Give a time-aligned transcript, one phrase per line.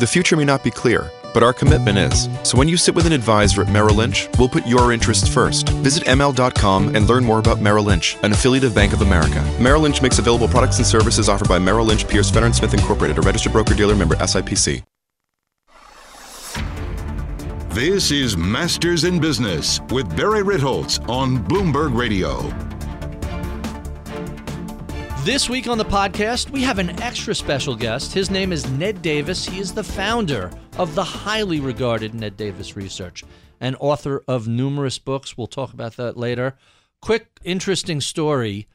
[0.00, 2.26] The future may not be clear, but our commitment is.
[2.44, 5.68] So when you sit with an advisor at Merrill Lynch, we'll put your interests first.
[5.68, 9.44] Visit ML.com and learn more about Merrill Lynch, an affiliate of Bank of America.
[9.60, 13.18] Merrill Lynch makes available products and services offered by Merrill Lynch, Pierce, Fenner Smith Incorporated,
[13.18, 14.82] a registered broker-dealer member SIPC.
[17.68, 22.40] This is Masters in Business with Barry Ritholtz on Bloomberg Radio.
[25.24, 28.12] This week on the podcast, we have an extra special guest.
[28.12, 29.46] His name is Ned Davis.
[29.46, 33.22] He is the founder of the highly regarded Ned Davis Research
[33.60, 35.38] and author of numerous books.
[35.38, 36.56] We'll talk about that later.
[37.00, 38.66] Quick, interesting story.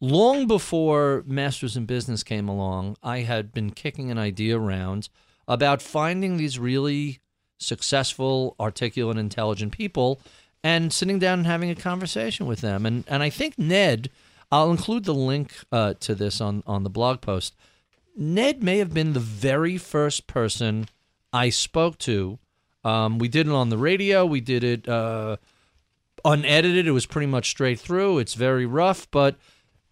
[0.00, 5.08] Long before Masters in Business came along, I had been kicking an idea around
[5.48, 7.18] about finding these really
[7.58, 10.20] successful, articulate, intelligent people
[10.62, 12.86] and sitting down and having a conversation with them.
[12.86, 14.08] And and I think Ned
[14.50, 17.54] I'll include the link uh, to this on, on the blog post.
[18.16, 20.88] Ned may have been the very first person
[21.32, 22.38] I spoke to.
[22.84, 24.24] Um, we did it on the radio.
[24.24, 25.36] We did it uh,
[26.24, 26.86] unedited.
[26.86, 28.18] It was pretty much straight through.
[28.18, 29.36] It's very rough, but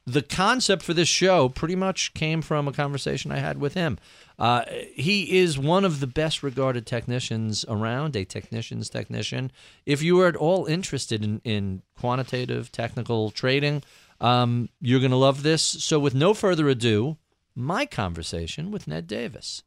[0.07, 3.99] the concept for this show pretty much came from a conversation I had with him.
[4.39, 9.51] Uh, he is one of the best regarded technicians around, a technician's technician.
[9.87, 13.83] If you are at all interested in, in quantitative technical trading,
[14.21, 15.63] um, you're going to love this.
[15.63, 17.17] So, with no further ado,
[17.55, 19.63] my conversation with Ned Davis.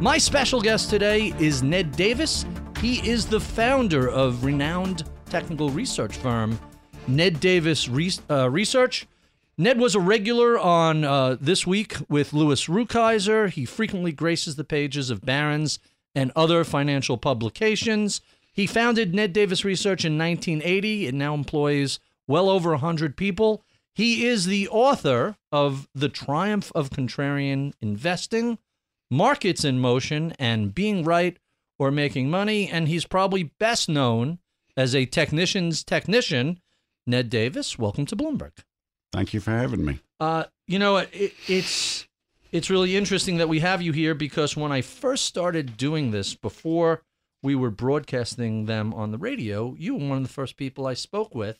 [0.00, 2.44] My special guest today is Ned Davis.
[2.80, 6.58] He is the founder of renowned technical research firm
[7.08, 9.08] Ned Davis Re- uh, Research.
[9.56, 13.50] Ned was a regular on uh, This Week with Louis Rukeyser.
[13.50, 15.80] He frequently graces the pages of Barron's
[16.14, 18.20] and other financial publications.
[18.58, 21.06] He founded Ned Davis Research in 1980.
[21.06, 23.62] It now employs well over 100 people.
[23.94, 28.58] He is the author of The Triumph of Contrarian Investing,
[29.12, 31.38] Markets in Motion, and Being Right
[31.78, 32.68] or Making Money.
[32.68, 34.40] And he's probably best known
[34.76, 36.58] as a technician's technician.
[37.06, 38.64] Ned Davis, welcome to Bloomberg.
[39.12, 40.00] Thank you for having me.
[40.18, 42.08] Uh, you know, it, it's
[42.50, 46.34] it's really interesting that we have you here because when I first started doing this
[46.34, 47.02] before
[47.42, 50.94] we were broadcasting them on the radio, you were one of the first people I
[50.94, 51.58] spoke with.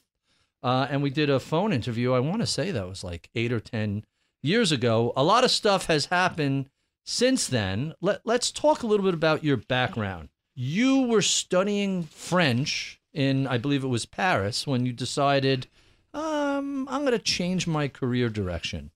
[0.62, 2.12] Uh, and we did a phone interview.
[2.12, 4.04] I want to say that was like eight or 10
[4.42, 5.12] years ago.
[5.16, 6.68] A lot of stuff has happened
[7.04, 7.94] since then.
[8.00, 10.30] Let, let's talk a little bit about your background.
[10.54, 15.68] You were studying French in, I believe it was Paris, when you decided,
[16.12, 18.90] um, I'm going to change my career direction.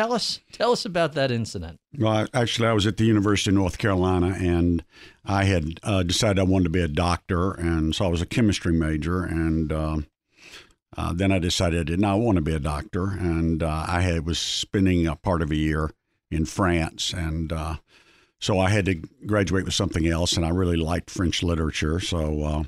[0.00, 1.78] Tell us, tell us about that incident.
[1.98, 4.82] Well, actually, I was at the University of North Carolina, and
[5.26, 8.26] I had uh, decided I wanted to be a doctor, and so I was a
[8.26, 9.98] chemistry major, and uh,
[10.96, 14.00] uh, then I decided I did not want to be a doctor, and uh, I
[14.00, 15.90] had was spending a part of a year
[16.30, 17.74] in France, and uh,
[18.38, 18.94] so I had to
[19.26, 22.62] graduate with something else, and I really liked French literature, so uh,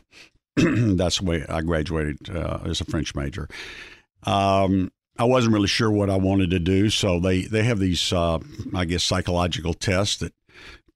[0.97, 3.49] that's the way I graduated as a French major.
[4.25, 8.13] Um, I wasn't really sure what I wanted to do, so they they have these,
[8.13, 8.39] uh,
[8.75, 10.33] I guess, psychological tests that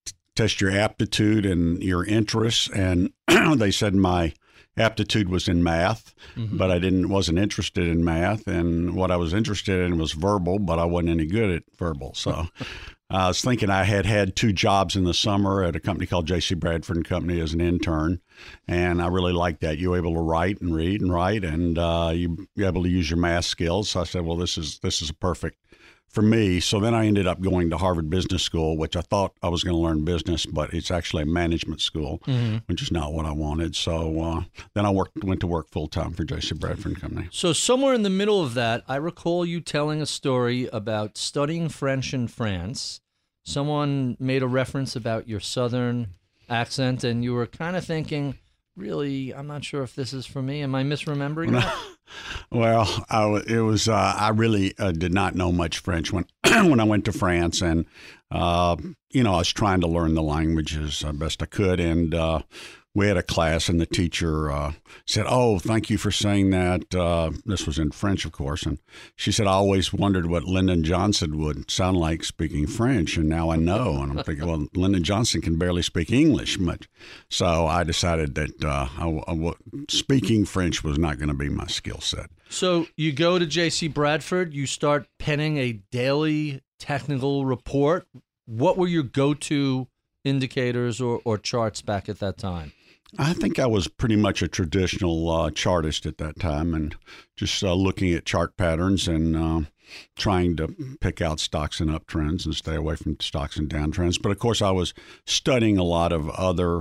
[0.04, 2.68] t- test your aptitude and your interests.
[2.70, 3.10] And
[3.56, 4.32] they said my
[4.76, 6.56] aptitude was in math, mm-hmm.
[6.56, 10.58] but I didn't wasn't interested in math, and what I was interested in was verbal,
[10.58, 12.14] but I wasn't any good at verbal.
[12.14, 12.46] So
[13.10, 16.26] I was thinking I had had two jobs in the summer at a company called
[16.26, 16.56] J.C.
[16.56, 18.20] Bradford and Company as an intern,
[18.66, 19.78] and I really liked that.
[19.78, 22.88] You were able to write and read and write, and uh, you were able to
[22.88, 23.90] use your math skills.
[23.90, 25.58] So I said, well, this is this is a perfect
[26.08, 26.60] for me.
[26.60, 29.62] So then I ended up going to Harvard Business School, which I thought I was
[29.62, 32.58] going to learn business, but it's actually a management school, mm-hmm.
[32.66, 33.76] which is not what I wanted.
[33.76, 34.42] So uh,
[34.74, 36.54] then I worked went to work full time for J.C.
[36.54, 37.28] Bradford and Company.
[37.30, 41.68] So somewhere in the middle of that, I recall you telling a story about studying
[41.68, 43.00] French in France
[43.46, 46.08] someone made a reference about your southern
[46.50, 48.36] accent, and you were kind of thinking,
[48.76, 50.62] really, I'm not sure if this is for me.
[50.62, 51.74] Am I misremembering that?
[52.50, 53.88] well, I, it was.
[53.88, 57.62] Uh, I really uh, did not know much French when when I went to France,
[57.62, 57.86] and
[58.30, 58.76] uh,
[59.10, 62.42] you know, I was trying to learn the language as best I could, and uh,
[62.96, 64.72] we had a class, and the teacher uh,
[65.04, 68.78] said, "Oh, thank you for saying that." Uh, this was in French, of course, and
[69.14, 73.50] she said, "I always wondered what Lyndon Johnson would sound like speaking French, and now
[73.50, 76.88] I know." And I'm thinking, well, Lyndon Johnson can barely speak English much,
[77.28, 79.52] so I decided that uh, I, I,
[79.90, 82.30] speaking French was not going to be my skill set.
[82.48, 83.88] So you go to J.C.
[83.88, 88.08] Bradford, you start penning a daily technical report.
[88.46, 89.88] What were your go-to
[90.24, 92.72] indicators or, or charts back at that time?
[93.18, 96.96] I think I was pretty much a traditional uh, chartist at that time and
[97.36, 99.60] just uh, looking at chart patterns and uh,
[100.16, 104.20] trying to pick out stocks and uptrends and stay away from stocks and downtrends.
[104.20, 104.92] But of course, I was
[105.24, 106.80] studying a lot of other,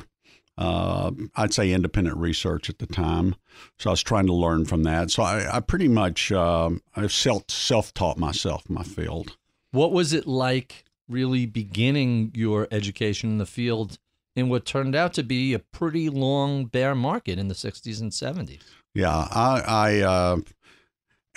[0.57, 3.35] uh, I'd say, independent research at the time.
[3.77, 5.11] So I was trying to learn from that.
[5.11, 9.37] So I, I pretty much uh, I self taught myself my field.
[9.71, 13.99] What was it like really beginning your education in the field
[14.35, 18.11] in what turned out to be a pretty long bear market in the 60s and
[18.11, 18.63] 70s.
[18.93, 20.37] Yeah, I, I uh,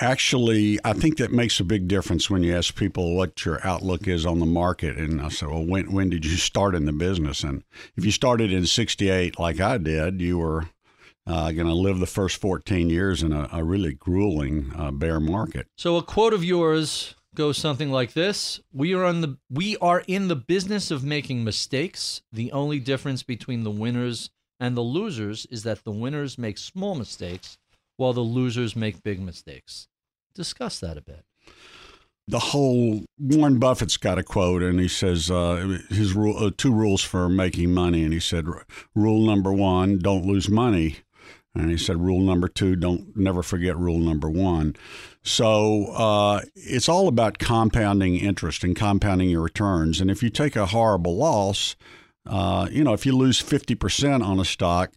[0.01, 4.07] actually I think that makes a big difference when you ask people what your outlook
[4.07, 4.97] is on the market.
[4.97, 7.43] And I said, well, when when did you start in the business?
[7.43, 7.65] And
[7.97, 10.69] if you started in '68 like I did, you were
[11.27, 15.21] uh, going to live the first 14 years in a, a really grueling uh, bear
[15.21, 15.67] market.
[15.77, 18.61] So a quote of yours goes something like this.
[18.73, 22.21] We are on the we are in the business of making mistakes.
[22.33, 26.97] The only difference between the winners and the losers is that the winners make small
[26.97, 27.57] mistakes
[27.97, 29.87] while the losers make big mistakes.
[30.35, 31.25] Discuss that a bit.
[32.27, 36.73] The whole Warren Buffett's got a quote, and he says uh, his rule, uh, two
[36.73, 38.47] rules for making money, and he said,
[38.95, 40.97] rule number one, don't lose money,
[41.59, 44.77] and he said, rule number two, don't never forget rule number one.
[45.23, 50.01] So uh, it's all about compounding interest and compounding your returns.
[50.01, 51.75] And if you take a horrible loss,
[52.27, 54.93] uh, you know, if you lose 50% on a stock,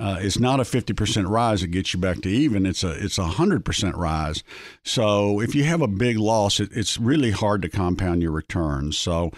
[0.00, 2.64] uh, it's not a 50% rise that gets you back to even.
[2.64, 4.42] It's a it's a 100% rise.
[4.82, 8.96] So if you have a big loss, it, it's really hard to compound your returns.
[8.96, 9.30] So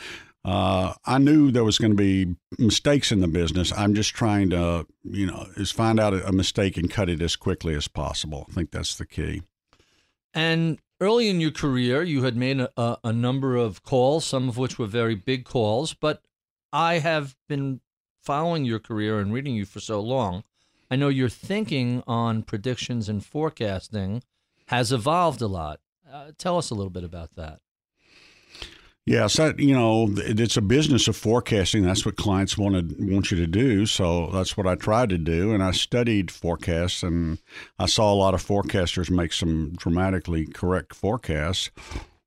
[0.45, 3.73] uh, I knew there was going to be mistakes in the business.
[3.77, 7.37] I'm just trying to, you know, is find out a mistake and cut it as
[7.37, 8.47] quickly as possible.
[8.51, 9.43] I think that's the key.
[10.35, 14.57] And early in your career, you had made a, a, number of calls, some of
[14.57, 15.95] which were very big calls.
[15.95, 16.23] But
[16.73, 17.81] I have been
[18.21, 20.43] following your career and reading you for so long.
[20.91, 24.23] I know your thinking on predictions and forecasting
[24.67, 25.81] has evolved a lot.
[26.11, 27.61] Uh, tell us a little bit about that.
[29.05, 31.83] Yes, that, you know, it's a business of forecasting.
[31.83, 33.85] That's what clients wanted want you to do.
[33.85, 37.39] So that's what I tried to do, and I studied forecasts, and
[37.81, 41.71] I saw a lot of forecasters make some dramatically correct forecasts.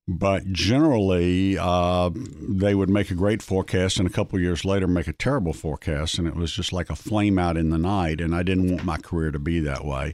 [0.07, 5.07] But generally, uh, they would make a great forecast, and a couple years later, make
[5.07, 8.21] a terrible forecast, and it was just like a flame out in the night.
[8.21, 10.13] And I didn't want my career to be that way.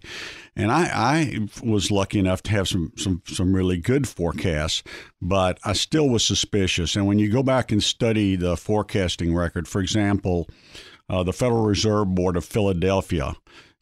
[0.56, 4.82] And I, I was lucky enough to have some some some really good forecasts,
[5.22, 6.96] but I still was suspicious.
[6.96, 10.48] And when you go back and study the forecasting record, for example,
[11.10, 13.36] uh, the Federal Reserve Board of Philadelphia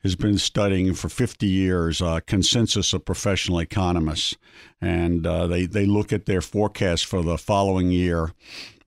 [0.04, 4.36] has been studying for 50 years a consensus of professional economists,
[4.82, 8.32] and uh, they they look at their forecast for the following year.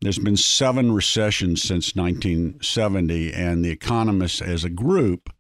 [0.00, 5.30] There's been seven recessions since 1970, and the economists as a group.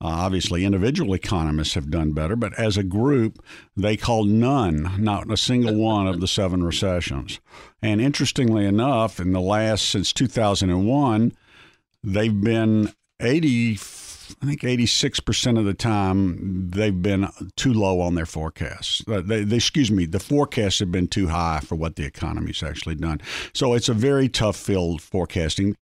[0.00, 3.42] Uh, obviously, individual economists have done better, but as a group,
[3.76, 7.40] they call none, not a single one of the seven recessions.
[7.82, 11.32] And interestingly enough, in the last, since 2001,
[12.04, 13.74] they've been 80
[14.42, 19.02] I think 86% of the time they've been too low on their forecasts.
[19.08, 22.62] Uh, they, they, excuse me, the forecasts have been too high for what the economy's
[22.62, 23.20] actually done.
[23.54, 25.76] So it's a very tough field forecasting.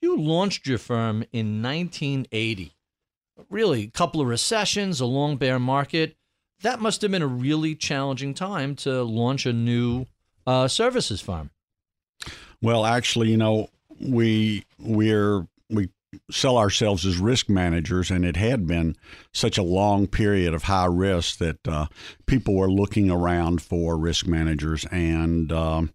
[0.00, 2.74] You launched your firm in 1980.
[3.50, 6.16] Really, a couple of recessions, a long bear market.
[6.62, 10.06] That must have been a really challenging time to launch a new
[10.46, 11.50] uh, services firm.
[12.60, 15.46] Well, actually, you know, we we're we
[16.30, 18.96] sell ourselves as risk managers, and it had been
[19.32, 21.86] such a long period of high risk that uh,
[22.26, 24.86] people were looking around for risk managers.
[24.90, 25.92] And um,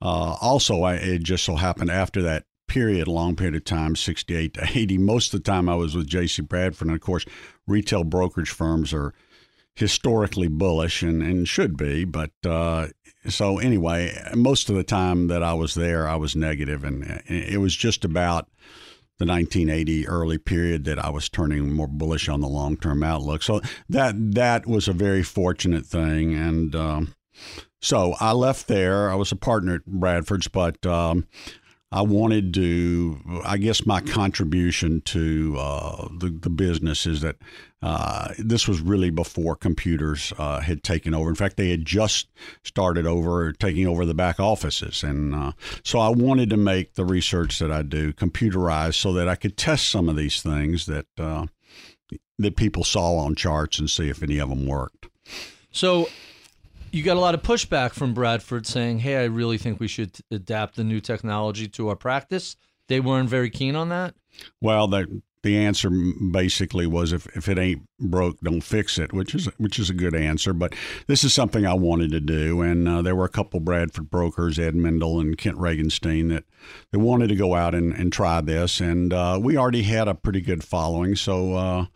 [0.00, 4.54] uh, also, I, it just so happened after that period, long period of time, 68
[4.54, 6.42] to 80, most of the time I was with J.C.
[6.42, 6.88] Bradford.
[6.88, 7.24] And of course,
[7.66, 9.14] retail brokerage firms are
[9.74, 12.04] historically bullish and, and should be.
[12.04, 12.88] But uh,
[13.28, 17.60] so, anyway, most of the time that I was there, I was negative, and it
[17.60, 18.48] was just about
[19.18, 23.42] the 1980 early period that I was turning more bullish on the long term outlook.
[23.42, 27.14] So that that was a very fortunate thing, and um,
[27.80, 29.10] so I left there.
[29.10, 31.26] I was a partner at Bradford's, but um,
[31.90, 37.36] I wanted to, I guess my contribution to uh, the, the business is that
[37.80, 41.30] uh, this was really before computers uh, had taken over.
[41.30, 42.28] In fact, they had just
[42.62, 45.02] started over taking over the back offices.
[45.02, 45.52] And uh,
[45.82, 49.56] so I wanted to make the research that I do computerized so that I could
[49.56, 51.46] test some of these things that, uh,
[52.38, 55.06] that people saw on charts and see if any of them worked.
[55.70, 56.08] So
[56.92, 60.18] you got a lot of pushback from Bradford saying, "Hey, I really think we should
[60.30, 62.56] adapt the new technology to our practice."
[62.88, 64.14] They weren't very keen on that.
[64.60, 69.34] Well, the the answer basically was if, if it ain't broke, don't fix it, which
[69.34, 70.52] is which is a good answer.
[70.52, 70.74] But
[71.06, 74.58] this is something I wanted to do, and uh, there were a couple Bradford brokers,
[74.58, 76.44] Ed Mendel and Kent Regenstein, that
[76.90, 80.14] that wanted to go out and, and try this, and uh, we already had a
[80.14, 81.54] pretty good following, so.
[81.54, 81.86] Uh,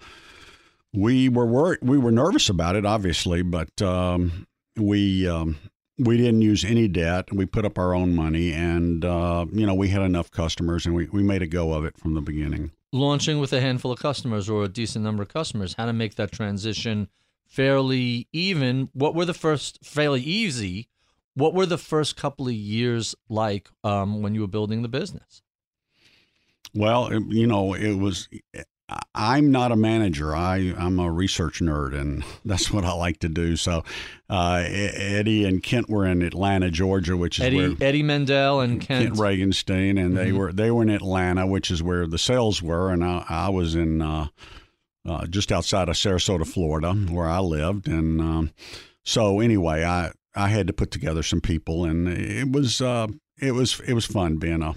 [0.95, 5.57] we were wor- we were nervous about it, obviously, but um, we um,
[5.99, 7.33] we didn't use any debt.
[7.33, 10.95] We put up our own money, and uh, you know we had enough customers, and
[10.95, 12.73] we, we made a go of it from the beginning.
[12.93, 16.17] Launching with a handful of customers or a decent number of customers, how to make
[16.17, 17.09] that transition
[17.47, 18.88] fairly even?
[18.93, 20.88] What were the first fairly easy?
[21.35, 25.43] What were the first couple of years like um, when you were building the business?
[26.75, 28.29] Well, you know, it was
[29.15, 30.35] I'm not a manager.
[30.35, 33.57] I, I'm a research nerd, and that's what I like to do.
[33.57, 33.85] So,
[34.29, 38.81] uh, Eddie and Kent were in Atlanta, Georgia, which is Eddie, where Eddie Mendel and
[38.81, 40.39] Kent, Kent Regenstein, and they mm-hmm.
[40.39, 43.75] were they were in Atlanta, which is where the sales were, and I, I was
[43.75, 44.29] in uh,
[45.09, 48.51] uh, just outside of Sarasota, Florida, where I lived, and um,
[49.05, 53.09] so anyway, I I had to put together some people, and it was uh,
[53.41, 54.75] it was it was fun being a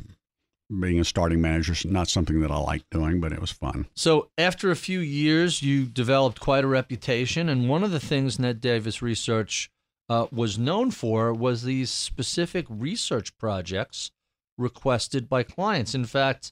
[0.80, 3.88] being a starting manager is not something that I like doing, but it was fun.
[3.96, 7.50] So, after a few years, you developed quite a reputation.
[7.50, 9.70] And one of the things Ned Davis Research
[10.10, 14.12] uh, was known for was these specific research projects
[14.58, 15.94] requested by clients.
[15.94, 16.52] In fact,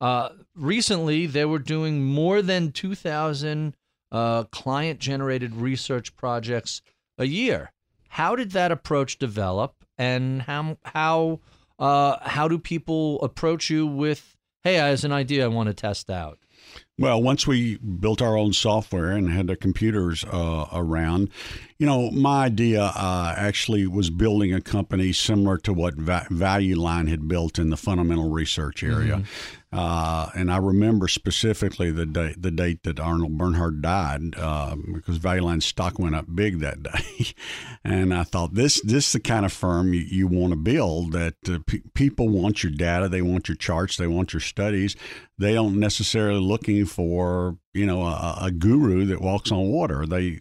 [0.00, 3.76] uh, recently they were doing more than 2,000
[4.10, 6.82] uh, client generated research projects
[7.18, 7.72] a year.
[8.08, 9.74] How did that approach develop?
[9.96, 11.40] And how, how
[11.78, 15.74] uh, how do people approach you with, hey, I have an idea I want to
[15.74, 16.38] test out?
[16.96, 21.28] Well, once we built our own software and had the computers uh, around,
[21.78, 26.76] you know, my idea uh, actually was building a company similar to what Va- Value
[26.76, 29.16] Line had built in the fundamental research area.
[29.16, 29.24] Mm-hmm.
[29.76, 35.16] Uh, and I remember specifically the date the date that Arnold Bernhard died uh, because
[35.16, 37.34] Value Line stock went up big that day,
[37.84, 41.10] and I thought this this is the kind of firm you, you want to build.
[41.10, 44.94] That uh, p- people want your data, they want your charts, they want your studies.
[45.38, 50.06] They don't necessarily looking for you know a, a guru that walks on water.
[50.06, 50.40] They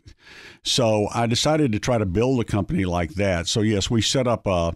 [0.63, 3.47] so I decided to try to build a company like that.
[3.47, 4.73] So yes, we set up a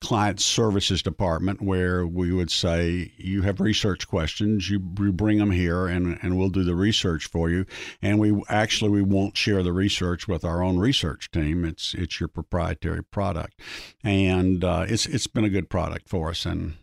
[0.00, 4.70] client services department where we would say you have research questions.
[4.70, 7.66] You, you bring them here and, and we'll do the research for you.
[8.00, 11.64] And we actually we won't share the research with our own research team.
[11.64, 13.60] It's it's your proprietary product.
[14.04, 16.46] And uh, it's it's been a good product for us.
[16.46, 16.74] And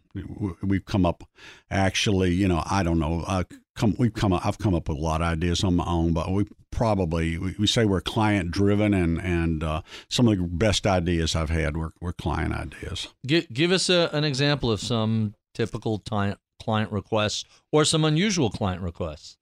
[0.62, 1.24] we've come up
[1.70, 3.44] actually you know i don't know uh,
[3.75, 6.13] come we've come up, I've come up with a lot of ideas on my own,
[6.13, 10.44] but we probably we, we say we're client driven, and and uh, some of the
[10.44, 13.10] best ideas I've had were, were client ideas.
[13.25, 18.50] Give, give us a, an example of some typical client client requests or some unusual
[18.50, 19.38] client requests.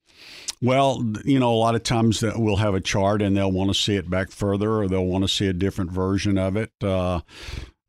[0.62, 3.70] Well, you know, a lot of times that we'll have a chart and they'll want
[3.70, 6.72] to see it back further, or they'll want to see a different version of it.
[6.82, 7.22] Uh,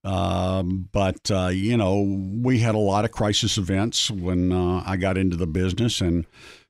[0.05, 2.03] um, but uh, you know,
[2.43, 6.27] we had a lot of crisis events when uh, I got into the business, and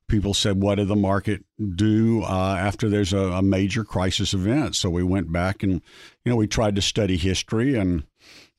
[0.09, 4.77] people said, "What did the market do uh, after there's a, a, major crisis event?"
[4.77, 5.83] So we went back and
[6.25, 8.05] you know we tried to study history, and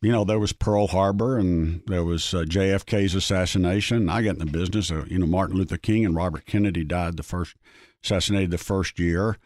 [0.02, 4.10] you know there was Pearl Harbor, and there was uh, JFK's assassination.
[4.10, 4.90] I got in the business.
[4.90, 7.56] You know, Martin Luther King and Robert Kennedy died the first
[8.06, 9.38] assassinated the first year,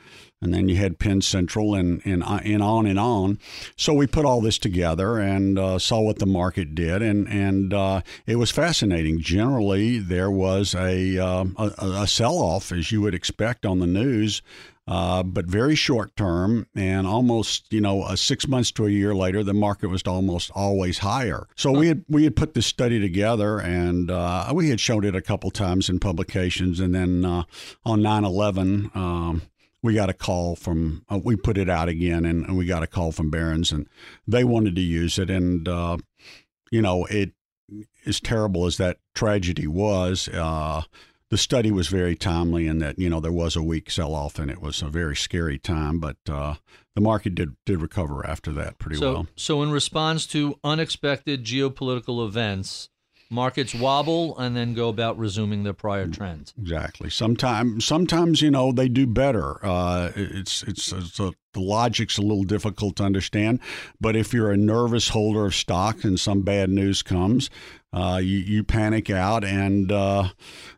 [0.41, 3.39] and then you had Penn Central and and, uh, and on and on.
[3.75, 7.73] So we put all this together and uh, saw what the market did, and and
[7.73, 9.19] uh, it was fascinating.
[9.19, 13.87] Generally, there was a uh, a, a sell off as you would expect on the
[13.87, 14.41] news.
[14.89, 19.43] Uh, but very short term, and almost you know six months to a year later,
[19.43, 21.47] the market was almost always higher.
[21.55, 25.15] So we had we had put this study together, and uh, we had shown it
[25.15, 27.43] a couple times in publications, and then uh,
[27.85, 28.95] on 9/11.
[28.95, 29.43] Um,
[29.81, 32.83] we got a call from uh, we put it out again and, and, we got
[32.83, 33.87] a call from Barron's and
[34.27, 35.95] they wanted to use it and uh,
[36.69, 37.31] you know it
[38.05, 40.81] as terrible as that tragedy was uh,
[41.29, 44.39] the study was very timely in that you know there was a weak sell off
[44.39, 46.55] and it was a very scary time, but uh,
[46.95, 49.27] the market did did recover after that pretty so, well.
[49.35, 52.89] So, in response to unexpected geopolitical events,
[53.29, 56.53] markets wobble and then go about resuming their prior trends.
[56.59, 57.09] Exactly.
[57.09, 59.63] Sometimes, sometimes you know they do better.
[59.65, 63.59] Uh, it's it's, it's a, the logic's a little difficult to understand,
[63.99, 67.49] but if you're a nervous holder of stock and some bad news comes,
[67.91, 70.29] uh, you, you panic out, and uh,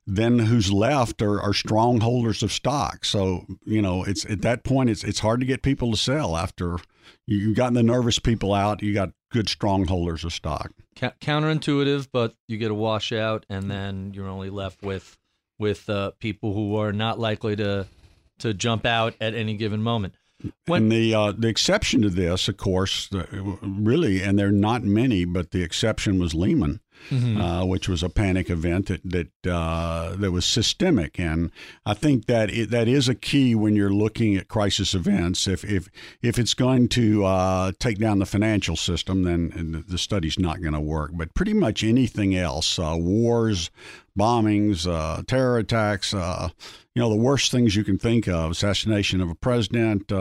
[0.07, 3.03] then who's left are, are strong holders of stock.
[3.03, 6.37] So you know, it's at that point, it's it's hard to get people to sell
[6.37, 6.77] after
[7.27, 8.81] you, you've gotten the nervous people out.
[8.81, 10.71] You got good strong holders of stock.
[10.95, 15.17] Ca- counterintuitive, but you get a washout, and then you're only left with
[15.57, 17.87] with uh, people who are not likely to
[18.39, 20.13] to jump out at any given moment.
[20.65, 23.09] When, and the uh, the exception to this, of course,
[23.61, 27.39] really, and there are not many, but the exception was Lehman mm-hmm.
[27.39, 31.19] uh, which was a panic event that that uh, that was systemic.
[31.19, 31.51] And
[31.85, 35.47] I think that it, that is a key when you're looking at crisis events.
[35.47, 35.89] If if
[36.21, 40.73] if it's going to uh, take down the financial system, then the study's not going
[40.73, 41.11] to work.
[41.13, 43.69] But pretty much anything else, uh, wars,
[44.17, 46.49] bombings, uh, terror attacks, uh,
[46.95, 50.11] you know, the worst things you can think of, assassination of a president.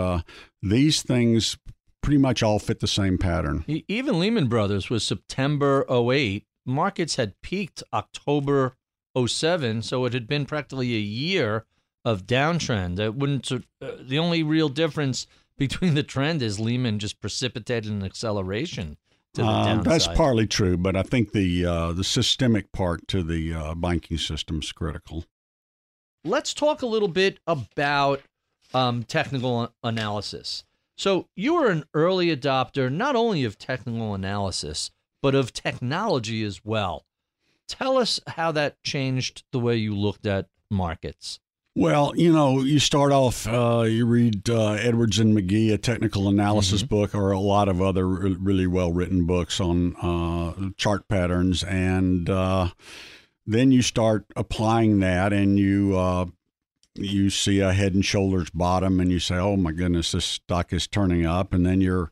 [0.62, 1.56] these things
[2.02, 3.64] pretty much all fit the same pattern.
[3.88, 8.76] Even Lehman Brothers was September 08 markets had peaked October
[9.18, 11.66] 07, so it had been practically a year
[12.04, 12.98] of downtrend.
[12.98, 13.50] It wouldn't.
[13.50, 13.58] Uh,
[14.00, 15.26] the only real difference
[15.58, 18.96] between the trend is Lehman just precipitated an acceleration.
[19.34, 23.22] To the uh, that's partly true, but I think the uh, the systemic part to
[23.22, 25.24] the uh, banking system is critical.
[26.24, 28.22] Let's talk a little bit about
[28.74, 30.64] um, technical analysis.
[30.98, 34.90] So you were an early adopter not only of technical analysis,
[35.22, 37.04] but of technology as well.
[37.68, 41.40] Tell us how that changed the way you looked at markets.
[41.76, 46.28] Well, you know, you start off, uh, you read uh, Edwards and Magee, a technical
[46.28, 46.94] analysis mm-hmm.
[46.94, 51.62] book, or a lot of other really well written books on uh, chart patterns.
[51.62, 52.70] And uh,
[53.46, 55.96] then you start applying that and you.
[55.96, 56.26] Uh,
[56.96, 60.72] you see a head and shoulders bottom, and you say, "Oh my goodness, this stock
[60.72, 62.10] is turning up," and then you're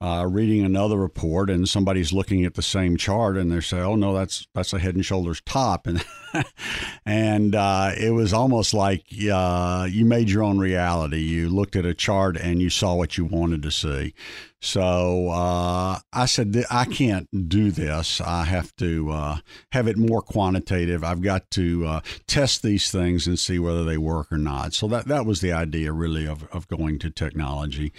[0.00, 3.96] uh, reading another report and somebody's looking at the same chart and they say, "Oh
[3.96, 6.04] no, that's that's a Head and Shoulders top," and
[7.06, 11.18] and uh, it was almost like uh, you made your own reality.
[11.18, 14.14] You looked at a chart and you saw what you wanted to see.
[14.62, 18.20] So uh, I said, I can't do this.
[18.20, 19.36] I have to uh,
[19.72, 21.02] have it more quantitative.
[21.02, 24.74] I've got to uh, test these things and see whether they work or not.
[24.74, 27.92] So that, that was the idea, really, of, of going to technology.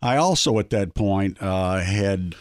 [0.00, 2.34] I also, at that point, uh, had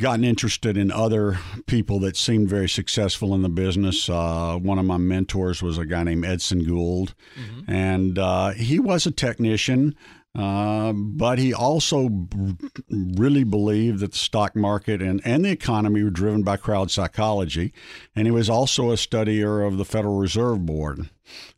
[0.00, 4.08] gotten interested in other people that seemed very successful in the business.
[4.08, 7.70] Uh, one of my mentors was a guy named Edson Gould, mm-hmm.
[7.70, 9.94] and uh, he was a technician.
[10.32, 12.54] Uh, but he also b-
[12.88, 17.72] really believed that the stock market and, and the economy were driven by crowd psychology.
[18.14, 21.10] And he was also a studier of the Federal Reserve Board.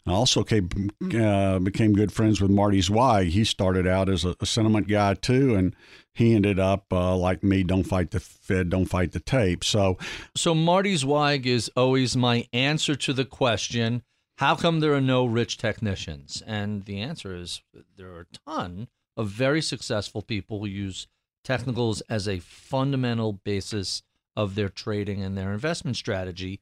[0.07, 0.69] I also came,
[1.15, 3.29] uh, became good friends with Marty Zweig.
[3.29, 5.77] He started out as a, a sentiment guy, too, and
[6.13, 9.97] he ended up uh, like me don't fight the fed don't fight the tape so
[10.37, 14.03] so marty zweig is always my answer to the question
[14.43, 16.43] how come there are no rich technicians?
[16.47, 17.63] And the answer is
[17.97, 21.07] there are a ton of very successful people who use
[21.45, 24.03] technicals as a fundamental basis
[24.35, 26.61] of their trading and their investment strategy.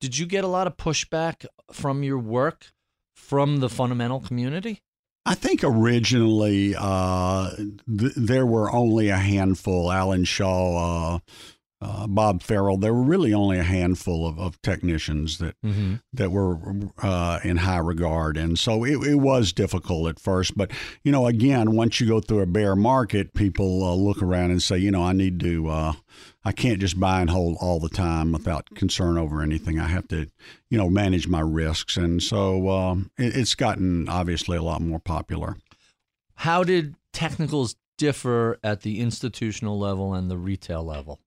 [0.00, 2.72] Did you get a lot of pushback from your work
[3.18, 4.80] from the fundamental community?
[5.26, 9.92] I think originally uh, th- there were only a handful.
[9.92, 11.18] Alan Shaw, uh,
[11.80, 15.96] uh, Bob Farrell, there were really only a handful of, of technicians that mm-hmm.
[16.12, 16.58] that were
[17.00, 20.56] uh, in high regard, and so it, it, was difficult at first.
[20.56, 20.72] But
[21.04, 24.60] you know, again, once you go through a bear market, people uh, look around and
[24.60, 25.92] say, you know, I need to, uh,
[26.44, 29.78] I can't just buy and hold all the time without concern over anything.
[29.78, 30.26] I have to,
[30.70, 34.98] you know, manage my risks, and so um, it, it's gotten obviously a lot more
[34.98, 35.56] popular.
[36.34, 41.20] How did technicals differ at the institutional level and the retail level?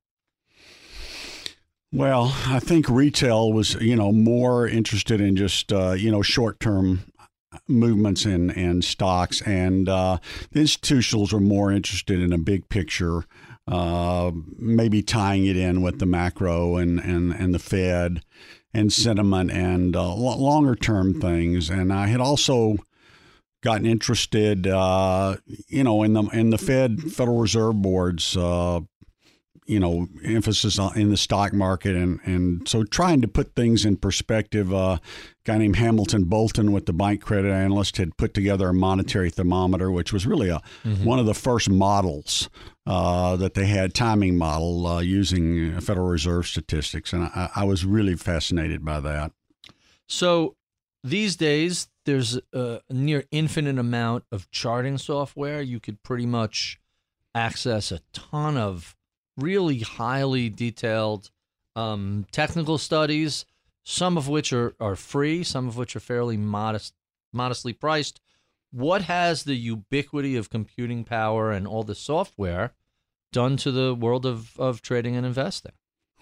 [1.94, 6.60] Well, I think retail was, you know, more interested in just, uh, you know, short
[6.62, 7.02] term
[7.68, 10.18] movements in and stocks, and uh,
[10.52, 13.26] the institutionals were more interested in a big picture,
[13.68, 18.24] uh, maybe tying it in with the macro and and and the Fed
[18.74, 21.70] and sentiment and uh, longer term things.
[21.70, 22.78] And I had also
[23.64, 25.36] gotten interested, uh,
[25.68, 28.80] you know, in the in the Fed Federal Reserve Board's uh,
[29.68, 33.86] you know emphasis on in the stock market and and so trying to put things
[33.86, 35.02] in perspective uh, a
[35.46, 39.92] guy named Hamilton Bolton with the bank credit analyst had put together a monetary thermometer
[39.92, 41.06] which was really a mm-hmm.
[41.06, 42.50] one of the first models
[42.88, 47.14] uh, that they had timing model uh, using Federal Reserve statistics.
[47.14, 49.32] And I, I was really fascinated by that.
[50.08, 50.56] So
[51.04, 55.62] these days there's a near infinite amount of charting software.
[55.62, 56.80] You could pretty much
[57.36, 58.96] access a ton of
[59.38, 61.30] really highly detailed
[61.76, 63.46] um, technical studies,
[63.84, 66.94] some of which are, are free, some of which are fairly modest,
[67.34, 68.22] modestly priced.
[68.72, 72.74] What has the ubiquity of computing power and all the software
[73.32, 75.74] done to the world of, of trading and investing?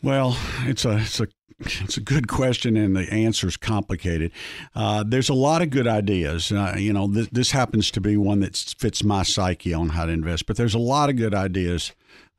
[0.01, 1.27] Well, it's a it's a
[1.59, 4.31] it's a good question, and the answer is complicated.
[4.73, 6.53] Uh, there's a lot of good ideas.
[6.53, 10.05] Uh, you know, th- this happens to be one that fits my psyche on how
[10.05, 10.45] to invest.
[10.45, 11.91] But there's a lot of good ideas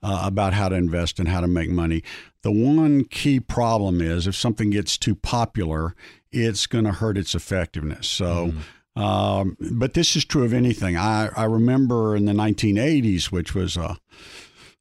[0.02, 2.02] uh, about how to invest and how to make money.
[2.42, 5.94] The one key problem is if something gets too popular,
[6.32, 8.08] it's going to hurt its effectiveness.
[8.08, 8.52] So.
[8.52, 8.60] Mm.
[8.96, 10.96] Um, but this is true of anything.
[10.96, 13.98] I, I remember in the 1980s, which was a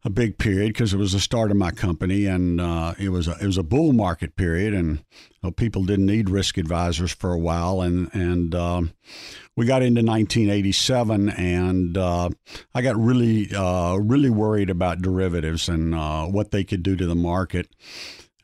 [0.06, 3.28] a big period because it was the start of my company, and uh, it was
[3.28, 5.04] a, it was a bull market period, and
[5.58, 8.82] people didn't need risk advisors for a while, and and uh,
[9.58, 12.30] we got into 1987, and uh,
[12.74, 17.06] I got really uh, really worried about derivatives and uh, what they could do to
[17.06, 17.68] the market.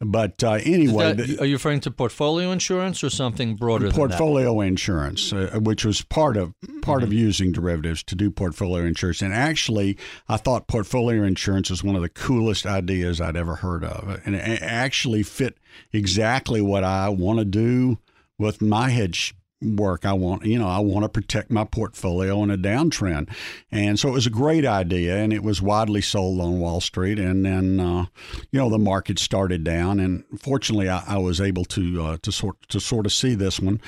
[0.01, 3.89] But uh, anyway, that, are you referring to portfolio insurance or something broader?
[3.91, 7.07] Portfolio insurance, uh, which was part of part mm-hmm.
[7.07, 9.21] of using derivatives to do portfolio insurance.
[9.21, 13.85] And actually, I thought portfolio insurance was one of the coolest ideas I'd ever heard
[13.85, 15.57] of, and it actually fit
[15.93, 17.99] exactly what I want to do
[18.37, 19.33] with my hedge
[19.65, 20.05] work.
[20.05, 23.29] I want, you know, I want to protect my portfolio in a downtrend.
[23.71, 27.19] And so it was a great idea and it was widely sold on Wall Street.
[27.19, 28.05] And then, uh,
[28.51, 29.99] you know, the market started down.
[29.99, 33.59] And fortunately, I, I was able to, uh, to, sort, to sort of see this
[33.59, 33.81] one.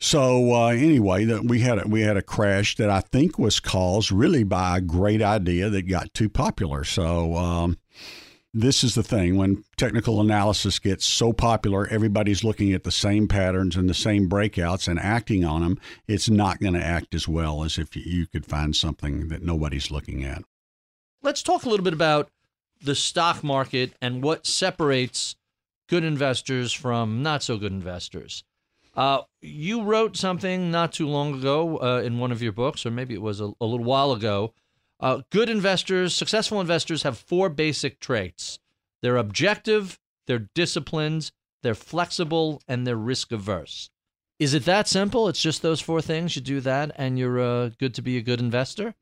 [0.00, 3.58] So uh, anyway, that we had a, we had a crash that I think was
[3.58, 6.84] caused really by a great idea that got too popular.
[6.84, 7.78] So um,
[8.54, 13.28] this is the thing when technical analysis gets so popular, everybody's looking at the same
[13.28, 15.78] patterns and the same breakouts and acting on them.
[16.06, 19.90] It's not going to act as well as if you could find something that nobody's
[19.90, 20.42] looking at.
[21.22, 22.30] Let's talk a little bit about
[22.82, 25.36] the stock market and what separates
[25.88, 28.44] good investors from not so good investors.
[28.96, 32.90] Uh, you wrote something not too long ago uh, in one of your books, or
[32.90, 34.52] maybe it was a, a little while ago,
[35.00, 38.58] uh, good investors, successful investors have four basic traits
[39.00, 41.30] they're objective, they're disciplined,
[41.62, 43.90] they're flexible, and they're risk averse.
[44.38, 45.28] Is it that simple?
[45.28, 46.36] It's just those four things.
[46.36, 48.94] You do that, and you're uh, good to be a good investor?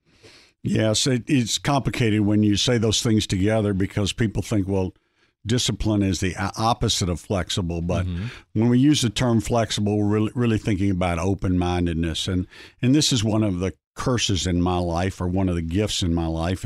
[0.62, 4.94] Yes, it, it's complicated when you say those things together because people think, well,
[5.46, 7.82] discipline is the opposite of flexible.
[7.82, 8.26] But mm-hmm.
[8.54, 12.26] when we use the term flexible, we're really, really thinking about open mindedness.
[12.26, 12.46] And,
[12.82, 16.02] and this is one of the curses in my life or one of the gifts
[16.02, 16.64] in my life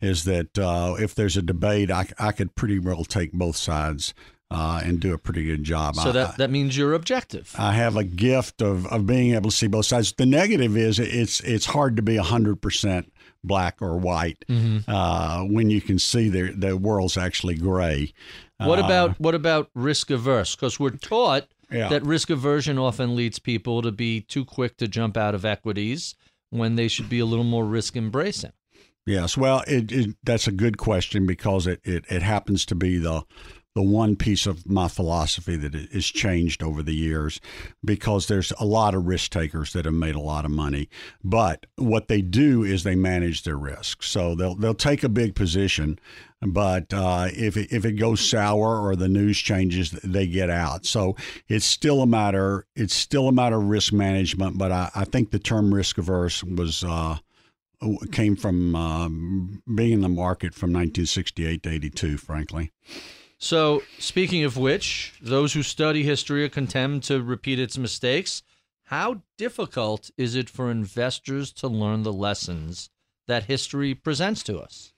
[0.00, 4.14] is that uh, if there's a debate, I, I could pretty well take both sides.
[4.50, 5.94] Uh, and do a pretty good job.
[5.94, 7.54] So that, that means you're objective.
[7.58, 10.14] I have a gift of, of being able to see both sides.
[10.14, 13.12] The negative is it's it's hard to be hundred percent
[13.44, 14.90] black or white mm-hmm.
[14.90, 18.14] uh, when you can see the the world's actually gray.
[18.56, 20.56] What uh, about what about risk averse?
[20.56, 21.88] Because we're taught yeah.
[21.88, 26.14] that risk aversion often leads people to be too quick to jump out of equities
[26.50, 28.52] when they should be a little more risk embracing?
[29.06, 32.98] Yes, well, it, it, that's a good question because it, it, it happens to be
[32.98, 33.22] the
[33.78, 37.40] the one piece of my philosophy that has changed over the years
[37.84, 40.88] because there's a lot of risk takers that have made a lot of money
[41.22, 45.36] but what they do is they manage their risk so they'll they'll take a big
[45.36, 45.96] position
[46.42, 50.86] but uh, if it, if it goes sour or the news changes, they get out.
[50.86, 51.16] So
[51.48, 52.64] it's still a matter.
[52.76, 54.56] It's still a matter of risk management.
[54.56, 57.16] But I, I think the term risk averse was uh,
[58.12, 59.08] came from uh,
[59.74, 62.18] being in the market from 1968 to 82.
[62.18, 62.70] Frankly.
[63.38, 68.42] So, speaking of which, those who study history are condemned to repeat its mistakes.
[68.86, 72.90] How difficult is it for investors to learn the lessons
[73.26, 74.92] that history presents to us?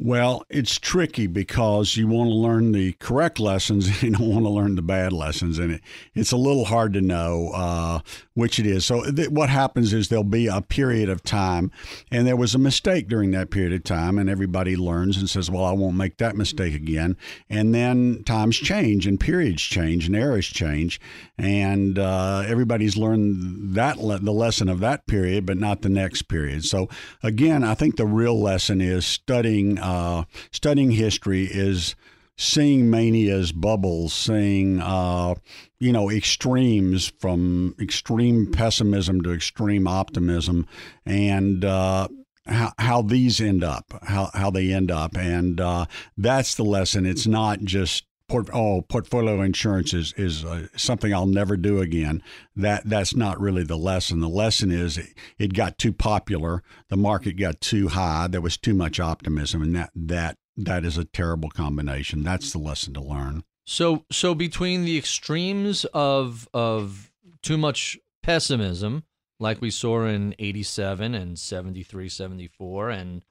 [0.00, 4.44] Well, it's tricky because you want to learn the correct lessons and you don't want
[4.44, 5.58] to learn the bad lessons.
[5.58, 5.80] And it,
[6.14, 7.98] it's a little hard to know uh,
[8.34, 8.86] which it is.
[8.86, 11.72] So, th- what happens is there'll be a period of time,
[12.12, 15.50] and there was a mistake during that period of time, and everybody learns and says,
[15.50, 17.16] Well, I won't make that mistake again.
[17.50, 21.00] And then times change, and periods change, and eras change.
[21.36, 26.22] And uh, everybody's learned that le- the lesson of that period, but not the next
[26.22, 26.64] period.
[26.64, 26.88] So,
[27.24, 31.96] again, I think the real lesson is studying uh, studying history is
[32.36, 35.34] seeing manias, bubbles, seeing uh,
[35.80, 40.66] you know extremes from extreme pessimism to extreme optimism,
[41.06, 42.08] and uh,
[42.46, 47.06] how, how these end up, how how they end up, and uh, that's the lesson.
[47.06, 52.22] It's not just port, oh, portfolio insurance is is uh, something I'll never do again.
[52.54, 54.20] That that's not really the lesson.
[54.20, 56.62] The lesson is it, it got too popular.
[56.88, 58.28] The market got too high.
[58.28, 62.22] There was too much optimism, and that that that is a terrible combination.
[62.22, 63.44] That's the lesson to learn.
[63.66, 67.10] So so between the extremes of of
[67.42, 69.04] too much pessimism,
[69.40, 73.24] like we saw in 87 and 73, 74 and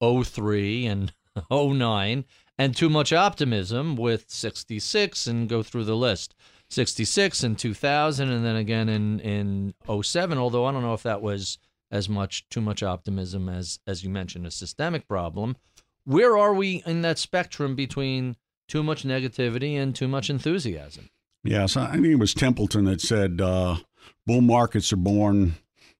[0.00, 1.12] 03 and
[1.50, 2.24] 09,
[2.62, 6.36] and too much optimism with 66 and go through the list.
[6.70, 11.20] 66 in 2000 and then again in in 07 although I don't know if that
[11.20, 11.58] was
[11.90, 15.56] as much too much optimism as as you mentioned a systemic problem
[16.04, 18.36] where are we in that spectrum between
[18.68, 21.10] too much negativity and too much enthusiasm?
[21.44, 23.76] Yes, I think it was Templeton that said uh,
[24.24, 25.56] bull markets are born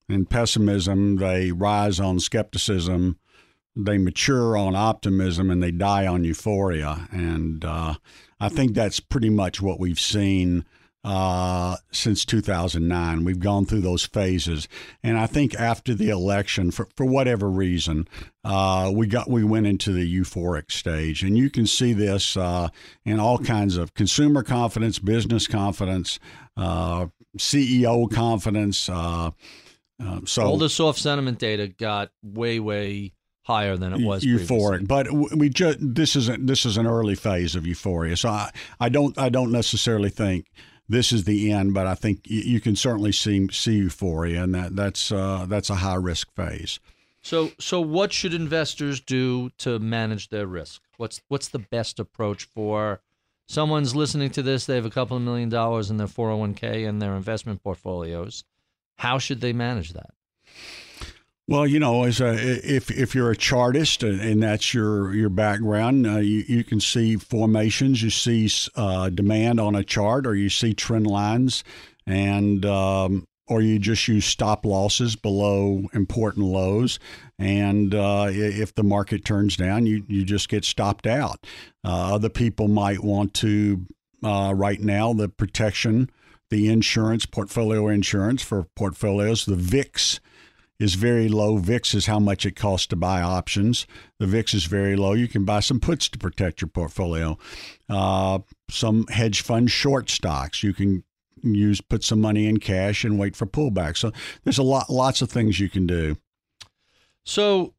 [0.09, 3.19] in pessimism, they rise on skepticism,
[3.75, 7.07] they mature on optimism, and they die on euphoria.
[7.11, 7.95] And uh,
[8.39, 10.65] I think that's pretty much what we've seen
[11.03, 13.25] uh, since 2009.
[13.25, 14.67] We've gone through those phases,
[15.01, 18.07] and I think after the election, for, for whatever reason,
[18.43, 22.69] uh, we got we went into the euphoric stage, and you can see this uh,
[23.03, 26.19] in all kinds of consumer confidence, business confidence,
[26.55, 27.07] uh,
[27.37, 28.87] CEO confidence.
[28.87, 29.31] Uh,
[30.01, 34.85] uh, so all the soft sentiment data got way way higher than it was euphoric.
[34.85, 34.85] previously.
[34.85, 38.17] But we just this is a, this is an early phase of euphoria.
[38.17, 40.47] So I, I don't I don't necessarily think
[40.89, 44.75] this is the end, but I think you can certainly see see euphoria, and that
[44.75, 46.79] that's uh, that's a high risk phase.
[47.21, 50.81] So so what should investors do to manage their risk?
[50.97, 53.01] What's what's the best approach for
[53.47, 54.65] someone's listening to this?
[54.65, 58.43] They have a couple of million dollars in their 401k and their investment portfolios.
[58.97, 60.11] How should they manage that?
[61.45, 66.07] Well, you know, as a, if if you're a chartist and that's your your background,
[66.07, 70.49] uh, you you can see formations, you see uh, demand on a chart, or you
[70.49, 71.65] see trend lines,
[72.07, 76.97] and um, or you just use stop losses below important lows,
[77.37, 81.45] and uh, if the market turns down, you you just get stopped out.
[81.83, 83.85] Uh, other people might want to
[84.23, 86.09] uh, right now the protection,
[86.49, 90.21] the insurance portfolio insurance for portfolios, the VIX
[90.83, 91.55] is very low.
[91.55, 93.87] VIX is how much it costs to buy options.
[94.19, 95.13] The VIX is very low.
[95.13, 97.37] You can buy some puts to protect your portfolio.
[97.89, 100.61] Uh, some hedge fund short stocks.
[100.61, 101.05] You can
[101.41, 103.95] use put some money in cash and wait for pullback.
[103.95, 104.11] So
[104.43, 106.17] there's a lot lots of things you can do.
[107.25, 107.73] So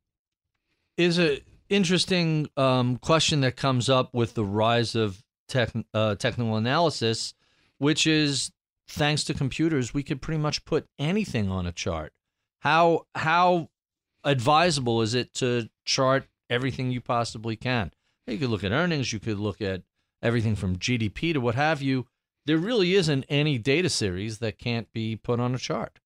[0.97, 6.57] is a interesting um, question that comes up with the rise of tech, uh, technical
[6.57, 7.35] analysis,
[7.77, 8.51] which is
[8.89, 12.15] thanks to computers, we could pretty much put anything on a chart
[12.65, 13.69] how how
[14.25, 17.93] advisable is it to chart everything you possibly can?
[18.27, 19.83] You could look at earnings, you could look at
[20.23, 22.07] everything from GDP to what have you.
[22.47, 26.01] There really isn't any data series that can't be put on a chart.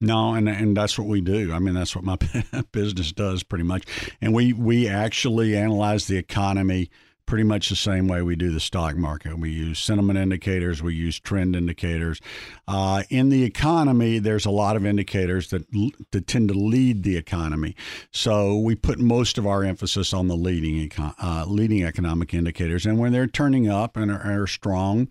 [0.00, 1.52] No, and and that's what we do.
[1.52, 2.18] I mean, that's what my
[2.72, 3.84] business does pretty much.
[4.20, 6.90] And we we actually analyze the economy
[7.26, 9.38] pretty much the same way we do the stock market.
[9.38, 12.20] We use sentiment indicators, we use trend indicators.
[12.68, 15.66] Uh, in the economy, there's a lot of indicators that,
[16.12, 17.74] that tend to lead the economy.
[18.12, 22.98] So we put most of our emphasis on the leading uh, leading economic indicators, and
[22.98, 25.08] when they're turning up and are, are strong,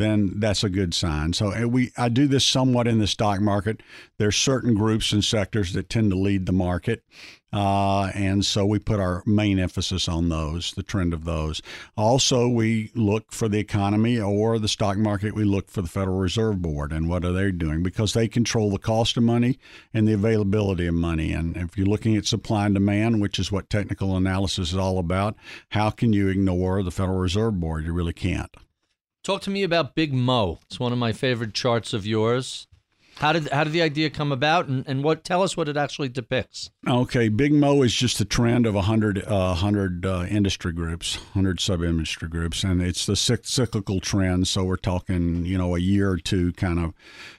[0.00, 1.32] then that's a good sign.
[1.32, 3.82] So we I do this somewhat in the stock market.
[4.18, 7.04] There's certain groups and sectors that tend to lead the market.
[7.54, 11.62] Uh, and so we put our main emphasis on those, the trend of those.
[11.96, 15.36] Also, we look for the economy or the stock market.
[15.36, 18.70] We look for the Federal Reserve Board and what are they doing because they control
[18.70, 19.56] the cost of money
[19.92, 21.32] and the availability of money.
[21.32, 24.98] And if you're looking at supply and demand, which is what technical analysis is all
[24.98, 25.36] about,
[25.68, 27.84] how can you ignore the Federal Reserve Board?
[27.84, 28.50] You really can't.
[29.24, 30.58] Talk to me about Big Mo.
[30.66, 32.66] It's one of my favorite charts of yours.
[33.16, 35.78] How did how did the idea come about, and, and what tell us what it
[35.78, 36.70] actually depicts?
[36.86, 41.58] Okay, Big Mo is just a trend of 100, uh, 100 uh, industry groups, 100
[41.58, 44.46] sub industry groups, and it's the cyclical trend.
[44.46, 46.92] So we're talking, you know, a year or two kind of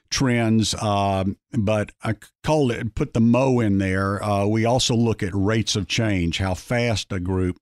[0.10, 0.74] trends.
[0.82, 4.24] Um, but I called it, put the Mo in there.
[4.24, 7.60] Uh, we also look at rates of change, how fast a group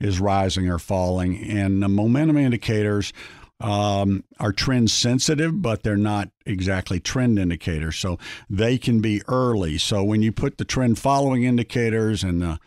[0.00, 3.12] is rising or falling, and the momentum indicators
[3.60, 7.96] um, are trend sensitive, but they're not exactly trend indicators.
[7.96, 8.18] So
[8.50, 9.78] they can be early.
[9.78, 12.58] So when you put the trend following indicators and the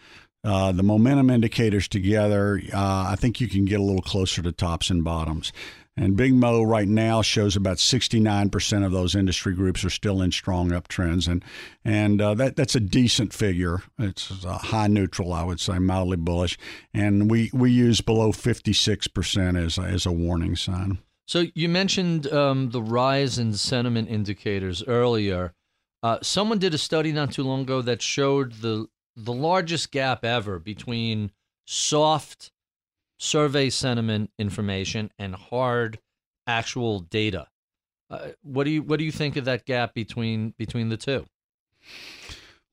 [0.42, 4.54] uh, the momentum indicators together, uh, I think you can get a little closer to
[4.54, 5.52] tops and bottoms.
[5.98, 10.32] And Big Mo right now shows about 69% of those industry groups are still in
[10.32, 11.44] strong uptrends, and
[11.84, 13.82] and uh, that that's a decent figure.
[13.98, 16.58] It's a high neutral, I would say, mildly bullish,
[16.94, 21.00] and we we use below 56% as a, as a warning sign.
[21.28, 25.54] So you mentioned um, the rise in sentiment indicators earlier.
[26.02, 30.24] Uh, someone did a study not too long ago that showed the the largest gap
[30.24, 31.32] ever between
[31.66, 32.52] soft
[33.20, 36.00] survey sentiment information and hard
[36.48, 37.48] actual data.
[38.10, 41.26] Uh, what do you what do you think of that gap between between the two?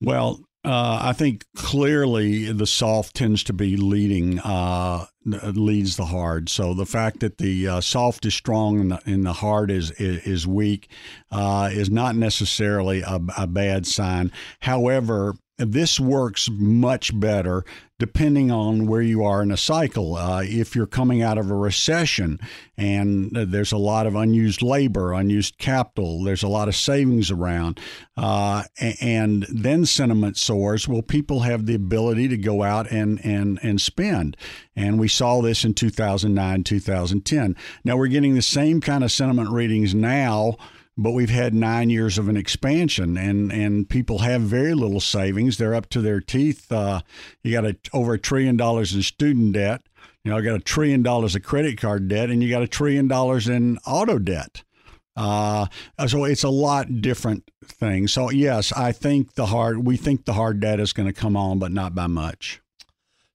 [0.00, 6.48] Well, uh, I think clearly the soft tends to be leading uh, leads the hard.
[6.48, 9.90] So the fact that the uh, soft is strong and the, and the hard is
[9.92, 10.90] is, weak
[11.30, 14.32] uh, is not necessarily a, a bad sign.
[14.60, 17.64] However, this works much better
[17.98, 20.16] depending on where you are in a cycle.
[20.16, 22.38] Uh, if you're coming out of a recession
[22.76, 27.80] and there's a lot of unused labor, unused capital, there's a lot of savings around,
[28.16, 28.64] uh,
[29.00, 33.80] and then sentiment soars, well, people have the ability to go out and, and, and
[33.80, 34.36] spend.
[34.74, 37.56] And we saw this in 2009, 2010.
[37.84, 40.56] Now we're getting the same kind of sentiment readings now
[40.96, 45.58] but we've had nine years of an expansion, and and people have very little savings.
[45.58, 46.70] They're up to their teeth.
[46.72, 47.02] Uh,
[47.42, 49.82] you got a, over a trillion dollars in student debt.
[50.24, 53.08] You know, got a trillion dollars of credit card debt, and you got a trillion
[53.08, 54.62] dollars in auto debt.
[55.16, 55.66] Uh,
[56.06, 58.06] so it's a lot different thing.
[58.06, 61.36] So yes, I think the hard we think the hard debt is going to come
[61.36, 62.60] on, but not by much.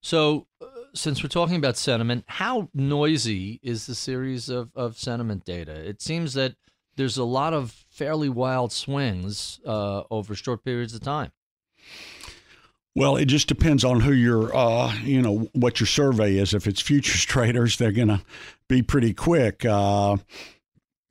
[0.00, 5.44] So, uh, since we're talking about sentiment, how noisy is the series of, of sentiment
[5.44, 5.72] data?
[5.72, 6.56] It seems that
[6.96, 11.32] there's a lot of fairly wild swings uh, over short periods of time.
[12.94, 16.52] Well, it just depends on who your, uh, you know, what your survey is.
[16.52, 18.22] If it's futures traders, they're going to
[18.68, 19.64] be pretty quick.
[19.64, 20.18] Uh,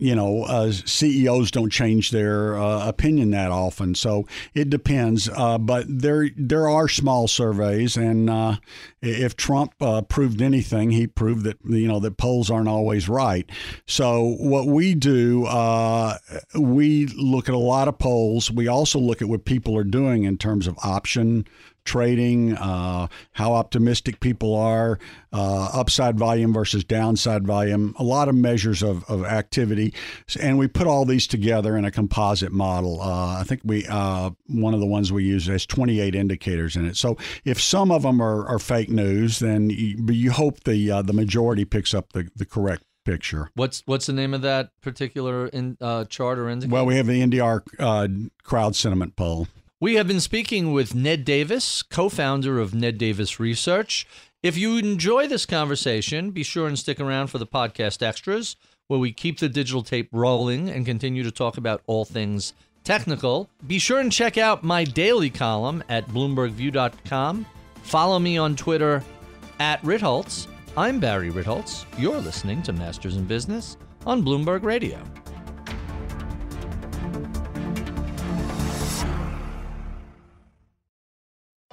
[0.01, 5.29] you know, uh, CEOs don't change their uh, opinion that often, so it depends.
[5.29, 8.55] Uh, but there, there are small surveys, and uh,
[9.03, 13.47] if Trump uh, proved anything, he proved that you know that polls aren't always right.
[13.85, 16.17] So what we do, uh,
[16.55, 18.49] we look at a lot of polls.
[18.49, 21.45] We also look at what people are doing in terms of option
[21.83, 24.99] trading, uh, how optimistic people are,
[25.33, 29.93] uh, upside volume versus downside volume, a lot of measures of, of activity.
[30.39, 33.01] And we put all these together in a composite model.
[33.01, 36.85] Uh, I think we uh, one of the ones we use has 28 indicators in
[36.85, 36.97] it.
[36.97, 41.01] So if some of them are, are fake news, then you, you hope the uh,
[41.01, 43.49] the majority picks up the, the correct picture.
[43.55, 46.73] What's what's the name of that particular in, uh, chart or indicator?
[46.73, 48.07] Well, we have the NDR uh,
[48.43, 49.47] crowd sentiment poll.
[49.81, 54.05] We have been speaking with Ned Davis, co founder of Ned Davis Research.
[54.43, 58.99] If you enjoy this conversation, be sure and stick around for the podcast extras, where
[58.99, 63.49] we keep the digital tape rolling and continue to talk about all things technical.
[63.65, 67.47] Be sure and check out my daily column at BloombergView.com.
[67.81, 69.03] Follow me on Twitter
[69.59, 70.45] at Ritholtz.
[70.77, 71.85] I'm Barry Ritholtz.
[71.97, 75.03] You're listening to Masters in Business on Bloomberg Radio.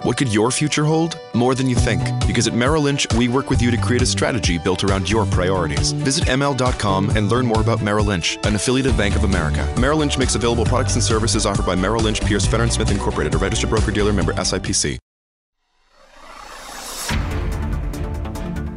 [0.08, 1.20] What could your future hold?
[1.34, 2.00] More than you think.
[2.26, 5.26] Because at Merrill Lynch, we work with you to create a strategy built around your
[5.26, 5.92] priorities.
[5.92, 9.70] Visit ML.com and learn more about Merrill Lynch, an affiliate of Bank of America.
[9.78, 12.90] Merrill Lynch makes available products and services offered by Merrill Lynch, Pierce, Fenner & Smith
[12.90, 14.96] Incorporated, a registered broker-dealer member SIPC.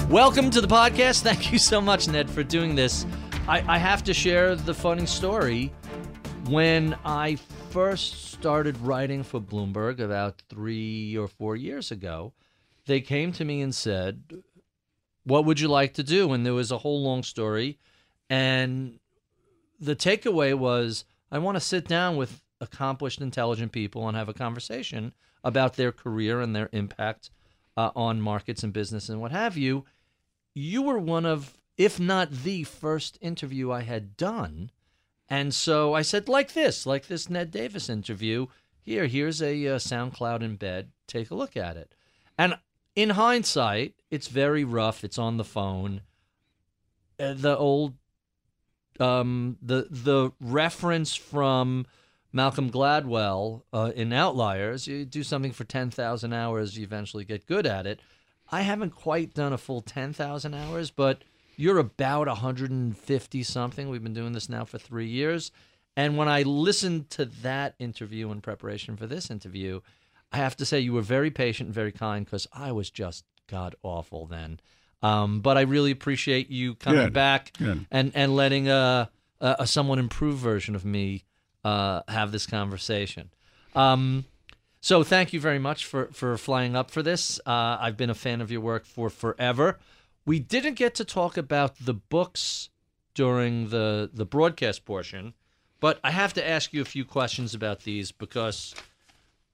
[0.09, 1.21] Welcome to the podcast.
[1.21, 3.05] Thank you so much, Ned, for doing this.
[3.47, 5.71] I, I have to share the funny story.
[6.49, 7.37] When I
[7.71, 12.33] first started writing for Bloomberg about three or four years ago,
[12.85, 14.43] they came to me and said,
[15.23, 16.33] What would you like to do?
[16.33, 17.79] And there was a whole long story.
[18.29, 18.99] And
[19.79, 24.33] the takeaway was, I want to sit down with accomplished, intelligent people and have a
[24.33, 27.29] conversation about their career and their impact
[27.77, 29.85] uh, on markets and business and what have you.
[30.53, 34.71] You were one of, if not the first interview I had done
[35.31, 38.47] and so I said, like this, like this Ned Davis interview.
[38.81, 40.87] Here, here's a uh, SoundCloud embed.
[41.07, 41.95] Take a look at it.
[42.37, 42.55] And
[42.97, 45.05] in hindsight, it's very rough.
[45.05, 46.01] It's on the phone.
[47.17, 47.93] Uh, the old,
[48.99, 51.85] um, the the reference from
[52.33, 54.85] Malcolm Gladwell uh, in Outliers.
[54.85, 58.01] You do something for ten thousand hours, you eventually get good at it.
[58.51, 61.23] I haven't quite done a full ten thousand hours, but
[61.55, 63.89] you're about 150 something.
[63.89, 65.51] We've been doing this now for three years.
[65.95, 69.81] And when I listened to that interview in preparation for this interview,
[70.31, 73.25] I have to say you were very patient and very kind because I was just
[73.47, 74.59] god awful then.
[75.03, 77.13] Um, but I really appreciate you coming Good.
[77.13, 77.85] back Good.
[77.91, 81.25] and and letting a, a, a somewhat improved version of me
[81.63, 83.31] uh, have this conversation.
[83.75, 84.25] Um,
[84.79, 87.39] so thank you very much for for flying up for this.
[87.45, 89.79] Uh, I've been a fan of your work for forever.
[90.25, 92.69] We didn't get to talk about the books
[93.13, 95.33] during the the broadcast portion,
[95.79, 98.75] but I have to ask you a few questions about these because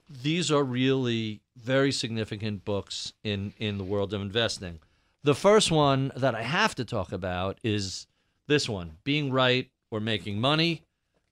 [0.10, 4.80] these are really very significant books in in the world of investing.
[5.24, 8.08] The first one that I have to talk about is
[8.48, 10.84] this one, Being Right or Making Money.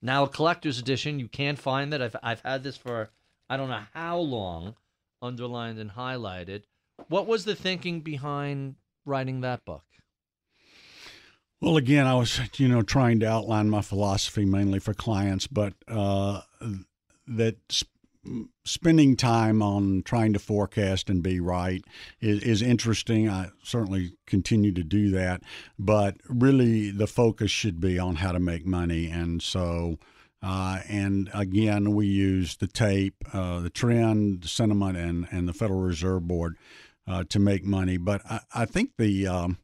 [0.02, 2.02] Now a collector's edition, you can't find that.
[2.02, 3.10] I've I've had this for
[3.48, 4.76] I don't know how long,
[5.22, 6.62] underlined and highlighted.
[7.08, 8.76] What was the thinking behind
[9.06, 9.84] writing that book?
[11.60, 15.72] Well, again, I was, you know, trying to outline my philosophy mainly for clients, but
[15.88, 16.42] uh,
[17.26, 17.88] that sp-
[18.64, 21.82] spending time on trying to forecast and be right
[22.20, 23.28] is, is interesting.
[23.30, 25.42] I certainly continue to do that,
[25.78, 29.08] but really the focus should be on how to make money.
[29.08, 29.98] And so,
[30.42, 35.54] uh, and again, we use the tape, uh, the trend, the sentiment, and, and the
[35.54, 36.56] Federal Reserve Board
[37.06, 37.96] uh, to make money.
[37.96, 39.58] But I, I think the um,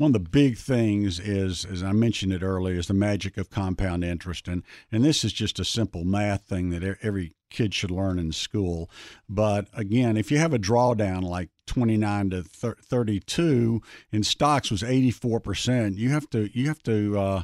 [0.00, 3.50] one of the big things is, as I mentioned it earlier, is the magic of
[3.50, 7.90] compound interest, and and this is just a simple math thing that every kid should
[7.90, 8.88] learn in school.
[9.28, 15.40] But again, if you have a drawdown like 29 to 32 in stocks was 84
[15.40, 17.42] percent, you have to you have to uh,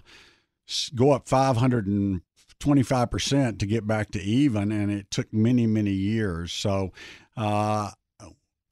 [0.94, 6.52] go up 525 percent to get back to even, and it took many many years.
[6.52, 6.92] So.
[7.36, 7.90] Uh,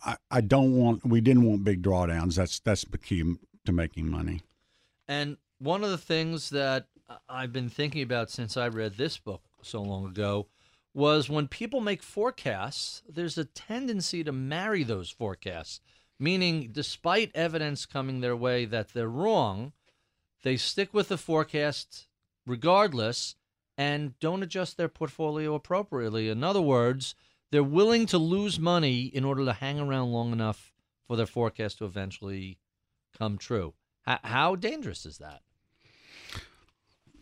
[0.04, 1.04] I, I don't want.
[1.04, 2.36] We didn't want big drawdowns.
[2.36, 4.42] That's that's the key to making money.
[5.08, 6.86] And one of the things that
[7.28, 10.46] I've been thinking about since I read this book so long ago
[10.92, 15.80] was when people make forecasts, there's a tendency to marry those forecasts,
[16.18, 19.72] meaning, despite evidence coming their way that they're wrong,
[20.42, 22.06] they stick with the forecast
[22.46, 23.34] regardless
[23.76, 26.28] and don't adjust their portfolio appropriately.
[26.28, 27.14] In other words,
[27.50, 30.72] they're willing to lose money in order to hang around long enough
[31.06, 32.58] for their forecast to eventually
[33.16, 33.74] come true.
[34.02, 35.40] How, how dangerous is that?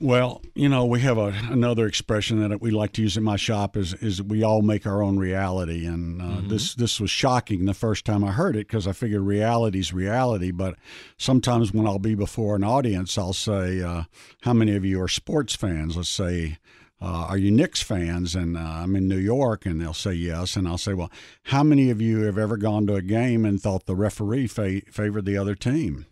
[0.01, 3.37] Well, you know, we have a, another expression that we like to use in my
[3.37, 6.49] shop is is we all make our own reality, and uh, Mm-hmm.
[6.49, 10.51] this this was shocking the first time I heard it because I figured reality's reality.
[10.51, 10.75] But
[11.19, 14.05] sometimes when I'll be before an audience, I'll say, uh,
[14.41, 16.59] "How many of you are sports fans?" Let's say.
[17.03, 18.37] Uh, are you Knicks fans?
[18.37, 20.55] And uh, I'm in New York, and they'll say yes.
[20.55, 21.11] And I'll say, well,
[21.45, 24.83] how many of you have ever gone to a game and thought the referee fa-
[24.91, 26.07] favored the other team?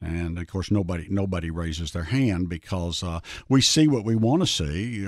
[0.00, 4.42] And of course, nobody nobody raises their hand because uh, we see what we want
[4.42, 5.06] to see.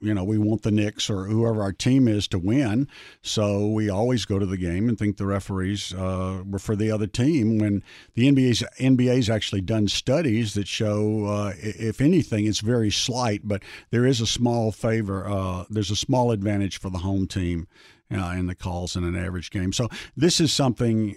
[0.00, 2.88] You know, we want the Knicks or whoever our team is to win,
[3.22, 6.90] so we always go to the game and think the referees uh, were for the
[6.90, 7.58] other team.
[7.58, 7.82] When
[8.14, 13.62] the NBA's NBA's actually done studies that show, uh, if anything, it's very slight, but
[13.90, 15.26] there is a small favor.
[15.26, 17.66] Uh, there's a small advantage for the home team
[18.12, 19.72] uh, in the calls in an average game.
[19.72, 21.16] So this is something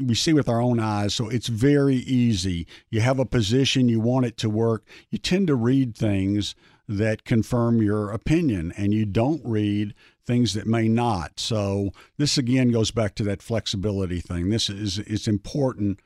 [0.00, 1.14] we see with our own eyes.
[1.14, 2.66] So it's very easy.
[2.90, 4.84] You have a position, you want it to work.
[5.10, 6.54] You tend to read things
[6.90, 9.94] that confirm your opinion, and you don't read
[10.26, 11.38] things that may not.
[11.38, 14.50] So this again goes back to that flexibility thing.
[14.50, 16.00] This is it's important.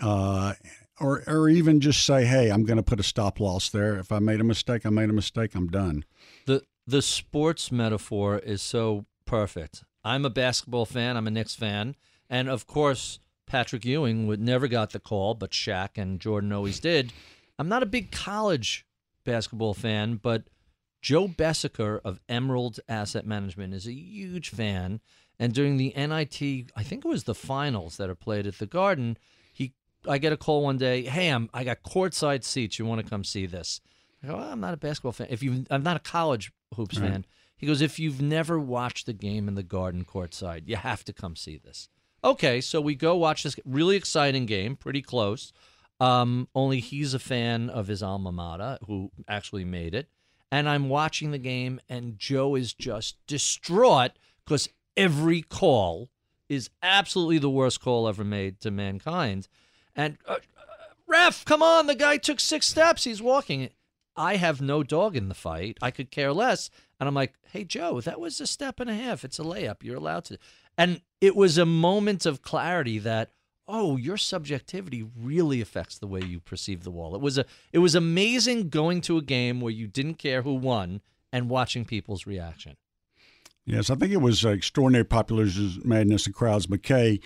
[0.00, 0.54] Uh,
[1.00, 3.96] or, or even just say, hey, I'm going to put a stop loss there.
[3.96, 5.54] If I made a mistake, I made a mistake.
[5.54, 6.04] I'm done.
[6.46, 9.84] The the sports metaphor is so perfect.
[10.04, 11.16] I'm a basketball fan.
[11.16, 11.96] I'm a Knicks fan,
[12.28, 16.80] and of course, Patrick Ewing would never got the call, but Shaq and Jordan always
[16.80, 17.12] did.
[17.58, 18.84] I'm not a big college
[19.24, 20.44] basketball fan, but
[21.02, 25.00] Joe Besecker of Emerald Asset Management is a huge fan.
[25.38, 28.66] And during the NIT, I think it was the finals that are played at the
[28.66, 29.18] Garden,
[29.52, 29.74] he
[30.08, 32.78] I get a call one day, "Hey, I'm I got courtside seats.
[32.78, 33.80] You want to come see this?"
[34.22, 35.26] I go, "I'm not a basketball fan.
[35.30, 39.12] If you, I'm not a college hoops fan." He goes, "If you've never watched the
[39.12, 41.88] game in the Garden courtside, you have to come see this."
[42.22, 45.52] Okay, so we go watch this really exciting game, pretty close.
[46.04, 50.08] Um, only he's a fan of his alma mater, who actually made it.
[50.52, 54.12] And I'm watching the game, and Joe is just distraught
[54.44, 56.10] because every call
[56.48, 59.48] is absolutely the worst call ever made to mankind.
[59.96, 60.36] And uh, uh,
[61.06, 63.04] ref, come on, the guy took six steps.
[63.04, 63.70] He's walking.
[64.14, 65.78] I have no dog in the fight.
[65.80, 66.70] I could care less.
[67.00, 69.24] And I'm like, hey, Joe, that was a step and a half.
[69.24, 69.82] It's a layup.
[69.82, 70.38] You're allowed to.
[70.76, 73.30] And it was a moment of clarity that,
[73.66, 77.14] oh, your subjectivity really affects the way you perceive the wall.
[77.14, 80.54] It was a it was amazing going to a game where you didn't care who
[80.54, 81.00] won
[81.32, 82.76] and watching people's reaction.
[83.66, 85.46] Yes, I think it was uh, Extraordinary Popular
[85.84, 86.68] Madness of Crowds.
[86.68, 87.18] Mackay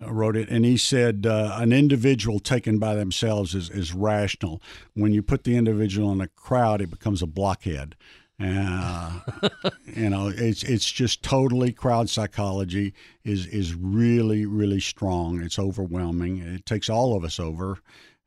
[0.00, 4.62] uh, wrote it, and he said uh, an individual taken by themselves is, is rational.
[4.94, 7.96] When you put the individual in a crowd, it becomes a blockhead.
[8.40, 9.20] Uh,
[9.84, 15.42] you know, it's it's just totally crowd psychology is is really really strong.
[15.42, 16.38] It's overwhelming.
[16.38, 17.78] It takes all of us over,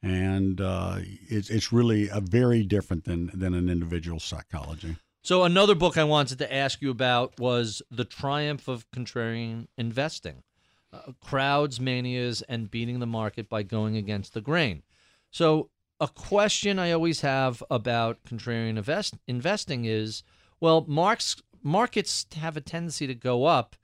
[0.01, 0.97] and uh,
[1.27, 4.97] it's it's really a very different than than an individual psychology.
[5.23, 10.43] So another book I wanted to ask you about was The Triumph of Contrarian Investing.
[10.91, 14.83] Uh, crowds, manias, and beating the market by going against the grain.
[15.31, 15.71] So
[16.03, 20.21] a question I always have about contrarian invest, investing is
[20.59, 23.77] well, marks, markets have a tendency to go up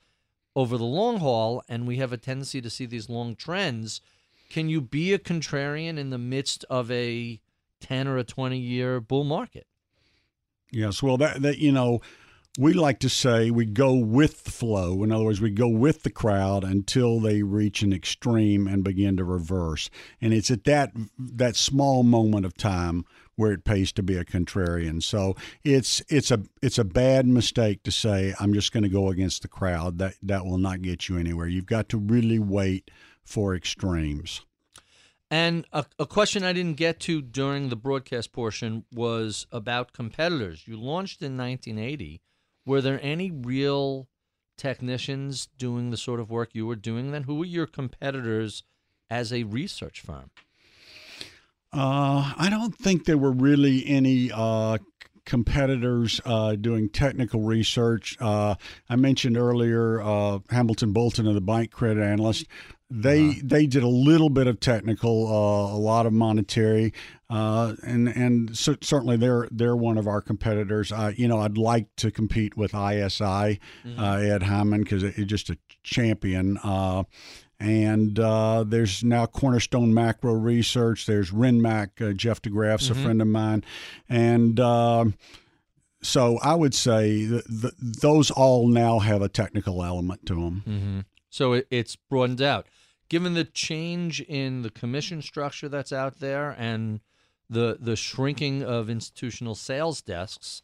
[0.54, 4.02] over the long haul, and we have a tendency to see these long trends.
[4.50, 7.40] Can you be a contrarian in the midst of a
[7.80, 9.66] 10 or a 20 year bull market?
[10.72, 12.02] Yes, well, that, that you know,
[12.58, 15.04] we like to say we go with the flow.
[15.04, 19.18] In other words, we go with the crowd until they reach an extreme and begin
[19.18, 19.90] to reverse.
[20.20, 24.26] And it's at that that small moment of time where it pays to be a
[24.26, 25.02] contrarian.
[25.02, 29.10] So it's it's a it's a bad mistake to say I'm just going to go
[29.10, 30.00] against the crowd.
[30.00, 31.48] That that will not get you anywhere.
[31.48, 32.90] You've got to really wait
[33.24, 34.42] for extremes.
[35.32, 40.68] And a, a, question I didn't get to during the broadcast portion was about competitors.
[40.68, 42.20] You launched in 1980.
[42.70, 44.08] Were there any real
[44.56, 47.24] technicians doing the sort of work you were doing then?
[47.24, 48.62] Who were your competitors
[49.10, 50.30] as a research firm?
[51.74, 54.78] Uh, I don't think there were really any uh,
[55.26, 58.16] competitors uh, doing technical research.
[58.22, 58.54] Uh,
[58.88, 62.46] I mentioned earlier uh, Hamilton Bolton of the bank credit analyst.
[62.92, 63.42] They uh-huh.
[63.44, 66.94] they did a little bit of technical, uh, a lot of monetary,
[67.30, 70.92] uh, and and so, certainly they're they're one of our competitors.
[71.16, 74.00] you know, I'd like to compete with ISI, mm-hmm.
[74.00, 76.58] Ed Hyman, because it's just a champion.
[77.60, 81.06] And uh, there's now Cornerstone Macro Research.
[81.06, 82.02] There's Renmac.
[82.02, 83.00] Uh, Jeff DeGraff's mm-hmm.
[83.00, 83.64] a friend of mine.
[84.08, 85.06] And uh,
[86.02, 90.64] so I would say that those all now have a technical element to them.
[90.68, 91.00] Mm-hmm.
[91.30, 92.68] So it, it's broadened out.
[93.10, 97.02] Given the change in the commission structure that's out there and
[97.50, 100.62] the the shrinking of institutional sales desks,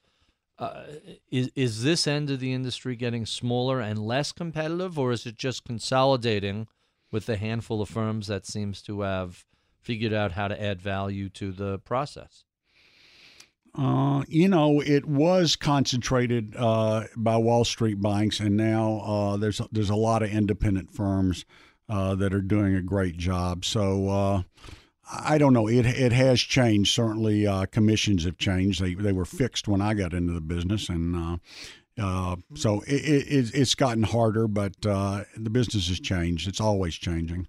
[0.60, 0.84] uh,
[1.32, 5.38] is is this end of the industry getting smaller and less competitive, or is it
[5.38, 6.68] just consolidating
[7.12, 9.46] with the handful of firms that seems to have
[9.82, 12.44] figured out how to add value to the process?
[13.78, 19.60] Uh, you know, it was concentrated uh, by Wall Street banks, and now uh, there's
[19.72, 21.44] there's a lot of independent firms
[21.90, 23.66] uh, that are doing a great job.
[23.66, 24.42] So uh,
[25.12, 25.68] I don't know.
[25.68, 26.94] It it has changed.
[26.94, 28.82] Certainly, uh, commissions have changed.
[28.82, 31.40] They they were fixed when I got into the business, and
[31.98, 36.48] uh, so it, it, it's gotten harder, but uh, the business has changed.
[36.48, 37.48] It's always changing.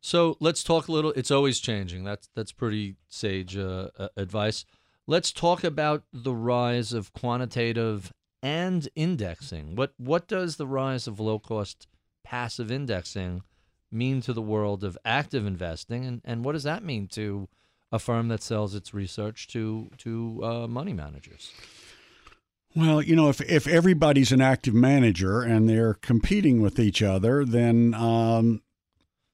[0.00, 1.12] So let's talk a little.
[1.12, 2.04] It's always changing.
[2.04, 4.64] That's that's pretty sage uh, advice.
[5.06, 8.12] Let's talk about the rise of quantitative
[8.42, 9.76] and indexing.
[9.76, 11.86] What what does the rise of low cost
[12.24, 13.42] passive indexing
[13.90, 17.48] mean to the world of active investing, and, and what does that mean to
[17.92, 21.52] a firm that sells its research to to uh, money managers?
[22.74, 27.44] Well, you know, if if everybody's an active manager and they're competing with each other,
[27.44, 28.62] then um,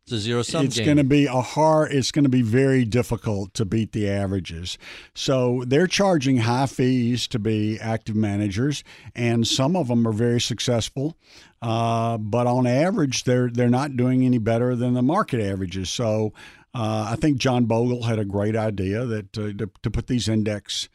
[0.05, 0.67] it's a zero sum.
[0.67, 1.93] It's going to be a hard.
[1.93, 4.77] It's going to be very difficult to beat the averages.
[5.15, 8.83] So they're charging high fees to be active managers,
[9.15, 11.17] and some of them are very successful.
[11.61, 15.89] Uh, but on average, they're they're not doing any better than the market averages.
[15.89, 16.33] So
[16.75, 20.29] uh, I think John Bogle had a great idea that uh, to, to put these
[20.29, 20.89] index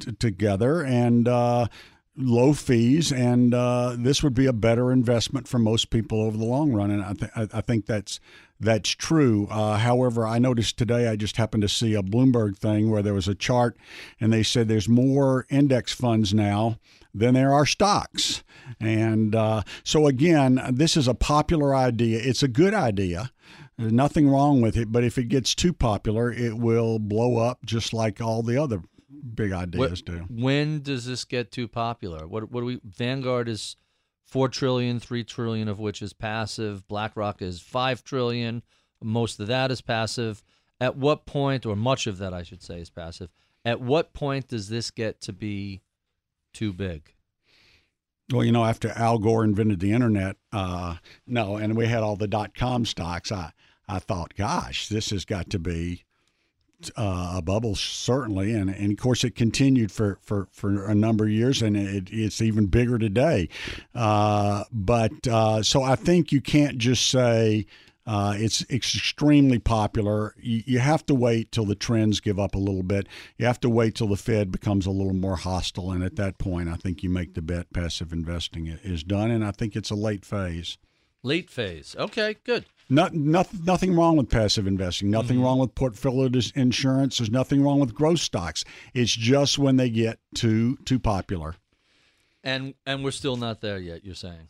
[0.00, 1.66] t- together and uh,
[2.16, 6.44] low fees, and uh, this would be a better investment for most people over the
[6.44, 6.90] long run.
[6.90, 8.20] And I, th- I think that's
[8.58, 9.48] that's true.
[9.50, 13.14] Uh, however, I noticed today I just happened to see a Bloomberg thing where there
[13.14, 13.76] was a chart,
[14.20, 16.78] and they said there's more index funds now
[17.14, 18.44] than there are stocks.
[18.78, 22.20] And uh, so again, this is a popular idea.
[22.22, 23.32] It's a good idea.
[23.78, 27.64] There's nothing wrong with it, but if it gets too popular, it will blow up
[27.64, 28.82] just like all the other
[29.34, 30.26] big ideas what, do.
[30.28, 32.26] When does this get too popular?
[32.26, 33.76] What what do we Vanguard is
[34.24, 36.86] four trillion, three trillion of which is passive.
[36.88, 38.62] BlackRock is five trillion.
[39.02, 40.42] Most of that is passive.
[40.80, 43.30] At what point, or much of that, I should say, is passive.
[43.64, 45.82] At what point does this get to be
[46.54, 47.14] too big?
[48.32, 50.96] Well, you know, after Al Gore invented the internet, uh,
[51.26, 53.32] no, and we had all the dot com stocks.
[53.32, 53.52] I
[53.88, 56.04] I thought, gosh, this has got to be
[56.96, 61.24] uh, a bubble certainly, and, and of course it continued for, for, for a number
[61.24, 63.48] of years, and it, it's even bigger today.
[63.94, 67.66] Uh, but uh, so I think you can't just say.
[68.06, 70.34] Uh, it's extremely popular.
[70.40, 73.06] You, you, have to wait till the trends give up a little bit.
[73.36, 76.38] You have to wait till the Fed becomes a little more hostile, and at that
[76.38, 79.90] point, I think you make the bet passive investing is done, and I think it's
[79.90, 80.78] a late phase.
[81.22, 81.94] Late phase.
[81.96, 82.64] Okay, good.
[82.90, 85.10] Not, not, nothing wrong with passive investing.
[85.10, 85.44] Nothing mm-hmm.
[85.44, 87.18] wrong with portfolio insurance.
[87.18, 88.64] There's nothing wrong with growth stocks.
[88.92, 91.54] It's just when they get too too popular.
[92.42, 94.04] And and we're still not there yet.
[94.04, 94.48] You're saying?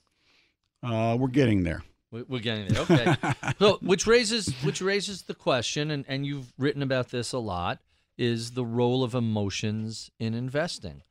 [0.83, 1.83] Uh, we're getting there.
[2.11, 2.83] We're getting there.
[2.83, 3.15] Okay.
[3.59, 7.81] so, which raises which raises the question, and, and you've written about this a lot,
[8.19, 11.03] is the role of emotions in investing.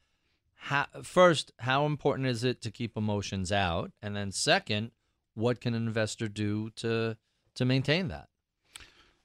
[0.56, 3.92] How, first, how important is it to keep emotions out?
[4.02, 4.92] And then, second,
[5.34, 7.18] what can an investor do to
[7.56, 8.30] to maintain that?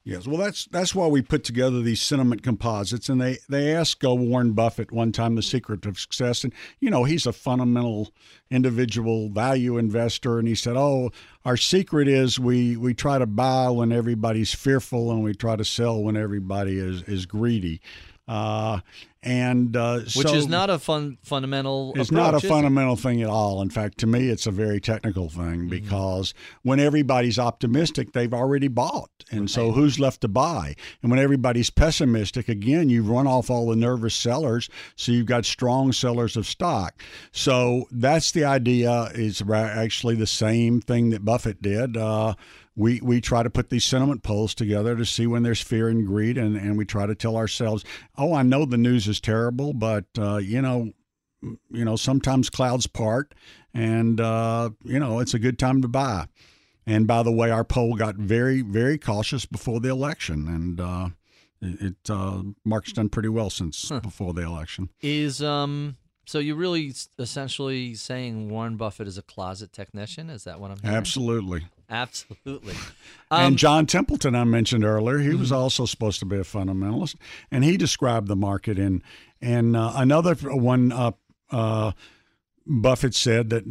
[0.07, 4.05] Yes, well, that's that's why we put together these sentiment composites, and they they asked
[4.05, 8.13] uh, Warren Buffett one time the secret of success, and you know he's a fundamental
[8.51, 11.11] individual value investor, and he said, "Oh,
[11.47, 15.65] our secret is we we try to buy when everybody's fearful, and we try to
[15.65, 17.81] sell when everybody is is greedy."
[18.29, 18.81] Uh,
[19.25, 21.93] and uh, which so is not a fun fundamental.
[21.97, 23.01] It's approach, not a fundamental it?
[23.01, 23.63] thing at all.
[23.63, 25.69] In fact, to me, it's a very technical thing mm-hmm.
[25.69, 29.51] because when everybody's optimistic, they've already bought, and right.
[29.51, 30.77] so who's left to buy?
[31.03, 35.47] And when everybody's pessimistic, again, you run off all the nervous sellers, so you've got
[35.47, 37.03] strong sellers of stock.
[37.33, 39.11] So that's the idea.
[39.15, 41.97] Is actually the same thing that Buffett did.
[41.97, 42.35] Uh,
[42.77, 46.07] we, we try to put these sentiment polls together to see when there's fear and
[46.07, 47.85] greed, and, and we try to tell ourselves,
[48.17, 50.93] oh, I know the news is terrible, but, uh, you know,
[51.71, 53.35] you know, sometimes clouds part,
[53.73, 56.27] and, uh, you know, it's a good time to buy.
[56.87, 61.09] And by the way, our poll got very, very cautious before the election, and uh,
[61.63, 64.01] it, uh, Mark's done pretty well since huh.
[64.01, 64.91] before the election.
[65.01, 65.97] Is um
[66.27, 70.31] so you're really essentially saying Warren Buffett is a closet technician?
[70.31, 70.97] Is that what I'm hearing?
[70.97, 71.67] Absolutely.
[71.95, 72.75] Absolutely.
[73.31, 75.57] Um, and John Templeton, I mentioned earlier, he was mm-hmm.
[75.57, 77.17] also supposed to be a fundamentalist,
[77.51, 79.03] and he described the market in.
[79.41, 81.13] And uh, another one, uh,
[81.51, 81.93] uh,
[82.65, 83.65] Buffett said that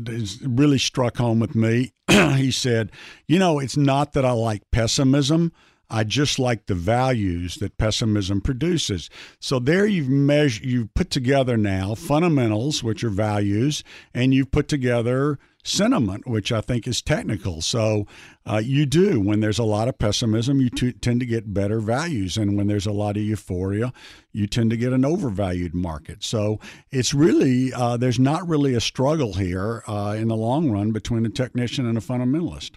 [0.43, 1.93] really struck home with me.
[2.09, 2.91] he said,
[3.27, 5.53] "You know, it's not that I like pessimism."
[5.89, 9.11] I just like the values that pessimism produces.
[9.39, 14.67] So there you've measured, you've put together now fundamentals, which are values, and you've put
[14.67, 17.61] together sentiment, which I think is technical.
[17.61, 18.05] So
[18.45, 21.79] uh, you do when there's a lot of pessimism, you t- tend to get better
[21.79, 23.93] values, and when there's a lot of euphoria,
[24.31, 26.23] you tend to get an overvalued market.
[26.23, 26.59] So
[26.91, 31.25] it's really uh, there's not really a struggle here uh, in the long run between
[31.25, 32.71] a technician and a fundamentalist.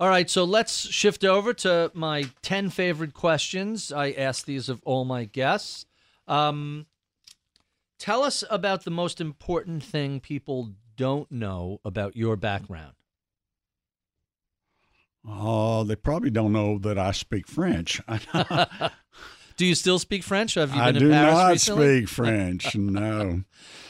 [0.00, 3.90] All right, so let's shift over to my 10 favorite questions.
[3.90, 5.86] I ask these of all my guests.
[6.28, 6.86] Um,
[7.98, 12.92] tell us about the most important thing people don't know about your background.
[15.26, 18.00] Oh, they probably don't know that I speak French.
[19.56, 20.54] do you still speak French?
[20.54, 21.98] Have you been I do Paris not recently?
[21.98, 22.76] speak French.
[22.76, 23.42] no.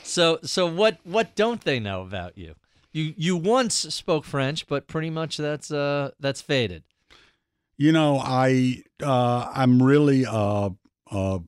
[0.03, 0.99] So, so what?
[1.05, 2.55] What don't they know about you?
[2.93, 6.85] You you once spoke French, but pretty much that's uh that's faded.
[7.77, 10.71] You know, I uh, I'm really uh,
[11.11, 11.39] uh,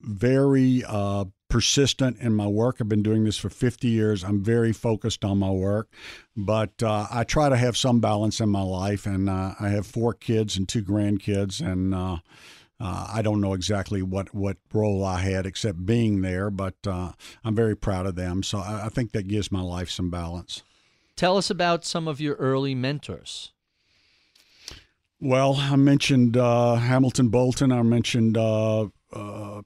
[0.00, 2.78] very uh, persistent in my work.
[2.80, 4.24] I've been doing this for 50 years.
[4.24, 5.88] I'm very focused on my work,
[6.36, 9.06] but uh, I try to have some balance in my life.
[9.06, 12.16] And uh, I have four kids and two grandkids, and uh,
[12.80, 17.12] uh I don't know exactly what, what role I had except being there, but uh,
[17.44, 18.42] I'm very proud of them.
[18.42, 20.64] So I, I think that gives my life some balance.
[21.14, 23.52] Tell us about some of your early mentors.
[25.20, 27.70] Well, I mentioned uh, Hamilton Bolton.
[27.70, 29.62] I mentioned uh, uh,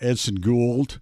[0.00, 1.00] Edson Gould,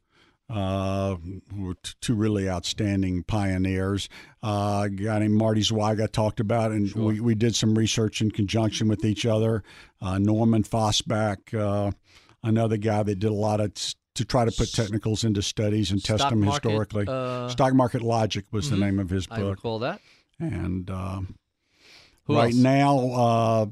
[0.48, 4.08] uh, who were t- two really outstanding pioneers.
[4.42, 7.02] Uh, a guy named Marty Zweig I talked about, and sure.
[7.02, 9.62] we, we did some research in conjunction with each other.
[10.00, 11.94] Uh, Norman Fosback,
[12.42, 13.72] another guy that did a lot of
[14.14, 17.06] to try to put technicals into studies and test them market, historically.
[17.08, 18.74] Uh, Stock Market Logic was mm-hmm.
[18.80, 19.38] the name of his book.
[19.38, 20.00] I recall that.
[20.38, 21.20] And uh,
[22.28, 22.54] right else?
[22.54, 23.66] now, uh,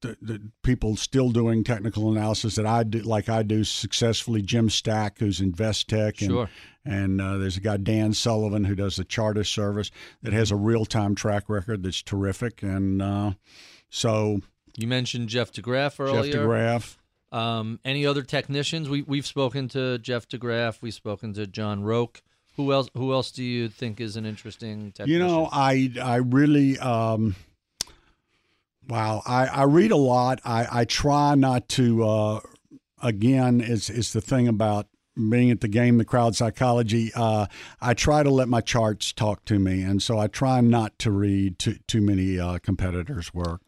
[0.00, 4.42] the, the, people still doing technical analysis that I do, like I do successfully.
[4.42, 6.50] Jim Stack, who's InvesTech, and sure.
[6.84, 9.90] and uh, there's a guy Dan Sullivan who does the Chartist service
[10.22, 12.62] that has a real time track record that's terrific.
[12.62, 13.32] And uh,
[13.90, 14.40] so
[14.76, 16.32] you mentioned Jeff DeGraff earlier.
[16.32, 16.96] Jeff DeGraff.
[17.30, 18.88] Um, any other technicians?
[18.88, 20.80] We we've spoken to Jeff DeGraff.
[20.80, 22.22] We've spoken to John Roque.
[22.56, 22.88] Who else?
[22.94, 25.12] Who else do you think is an interesting technician?
[25.12, 26.78] You know, I I really.
[26.78, 27.34] Um,
[28.88, 30.40] wow, I, I read a lot.
[30.44, 32.40] I, I try not to uh,
[33.02, 34.86] again, is is the thing about
[35.30, 37.10] being at the game, the crowd psychology.
[37.14, 37.46] Uh,
[37.80, 41.10] I try to let my charts talk to me, and so I try not to
[41.10, 43.62] read too too many uh, competitors' work.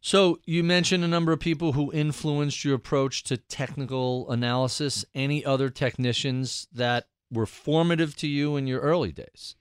[0.00, 5.04] So you mentioned a number of people who influenced your approach to technical analysis.
[5.14, 9.56] Any other technicians that were formative to you in your early days?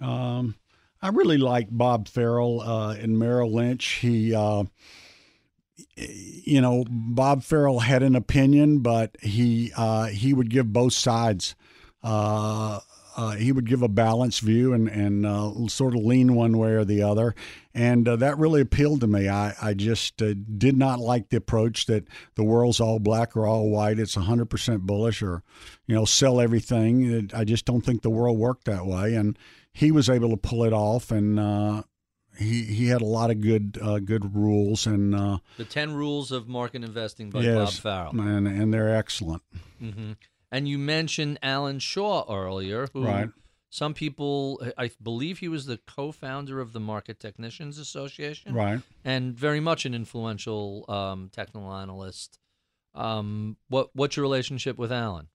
[0.00, 0.56] Um,
[1.02, 3.86] I really like Bob Farrell uh, in Merrill Lynch.
[3.86, 4.64] He, uh,
[5.96, 11.54] you know, Bob Farrell had an opinion, but he uh, he would give both sides.
[12.02, 12.80] Uh,
[13.16, 16.72] uh, he would give a balanced view and and uh, sort of lean one way
[16.72, 17.34] or the other,
[17.74, 19.28] and that really appealed to me.
[19.28, 23.70] I I just did not like the approach that the world's all black or all
[23.70, 23.98] white.
[23.98, 25.42] It's hundred percent bullish, or
[25.86, 27.30] you know, sell everything.
[27.34, 29.36] I just don't think the world worked that way, and
[29.72, 31.82] he was able to pull it off, and uh,
[32.36, 36.32] he he had a lot of good uh, good rules and uh, the ten rules
[36.32, 39.42] of market investing by yes, Bob Farrell, and and they're excellent.
[39.82, 40.12] Mm-hmm.
[40.52, 43.28] And you mentioned Alan Shaw earlier, who right.
[43.68, 49.34] some people, I believe, he was the co-founder of the Market Technicians Association, right, and
[49.34, 52.38] very much an influential um, technical analyst.
[52.94, 55.28] Um, what what's your relationship with Alan?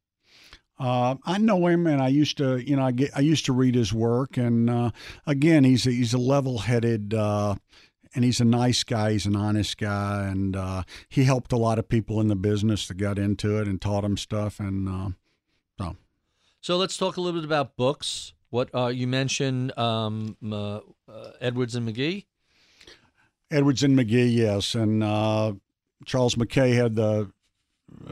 [0.77, 3.53] Uh, I know him, and I used to, you know, I get, I used to
[3.53, 4.91] read his work, and uh,
[5.25, 7.55] again, he's a, he's a level-headed, uh,
[8.13, 9.13] and he's a nice guy.
[9.13, 12.87] He's an honest guy, and uh, he helped a lot of people in the business
[12.89, 15.09] that got into it and taught them stuff, and uh,
[15.79, 15.95] so.
[16.59, 18.33] So let's talk a little bit about books.
[18.49, 20.35] What uh, you mentioned, um,
[21.39, 22.25] Edwards and Magee.
[23.49, 25.01] Edwards and Magee, yes, and
[26.05, 27.31] Charles Mackay had the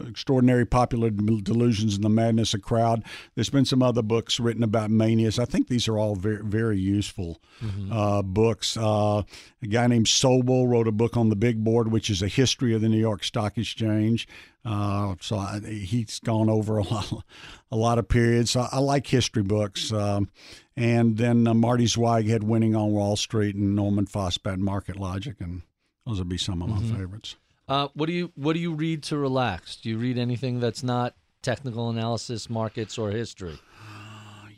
[0.07, 3.03] extraordinary popular delusions and the madness of crowd.
[3.35, 5.39] There's been some other books written about manias.
[5.39, 7.91] I think these are all very very useful mm-hmm.
[7.91, 8.77] uh, books.
[8.77, 9.23] Uh,
[9.61, 12.73] a guy named sobel wrote a book on the big board which is a history
[12.73, 14.27] of the new york stock exchange.
[14.65, 17.25] Uh, so I, he's gone over a lot,
[17.71, 18.51] a lot of periods.
[18.51, 20.29] So I, like history books um,
[20.77, 25.37] and then uh, marty zweig had winning on wall street and norman fosback market logic
[25.39, 25.63] and
[26.05, 26.95] those would be some of my mm-hmm.
[26.95, 27.35] favorites
[27.67, 29.75] uh, what do you What do you read to relax?
[29.77, 33.59] Do you read anything that's not technical analysis, markets, or history?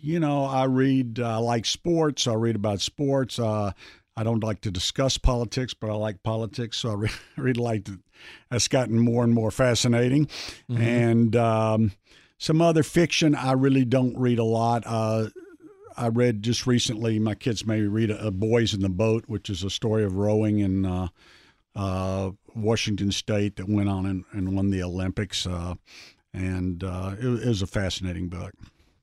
[0.02, 1.20] You know, I read.
[1.20, 2.28] I uh, like sports.
[2.28, 3.40] I read about sports.
[3.40, 3.72] Uh,
[4.16, 7.86] I don't like to discuss politics, but I like politics, so I re- read like
[7.86, 8.00] to,
[8.52, 10.28] it's gotten more and more fascinating.
[10.70, 10.82] Mm-hmm.
[10.82, 11.92] And um,
[12.38, 14.84] some other fiction, I really don't read a lot.
[14.86, 15.30] Uh,
[15.98, 17.20] I read just recently.
[17.20, 20.16] My kids maybe read a, a, "Boys in the Boat," which is a story of
[20.16, 21.08] rowing and uh,
[21.76, 25.46] uh, Washington State that went on and, and won the Olympics.
[25.46, 25.76] Uh,
[26.34, 28.54] and uh, it, it, was a fascinating book.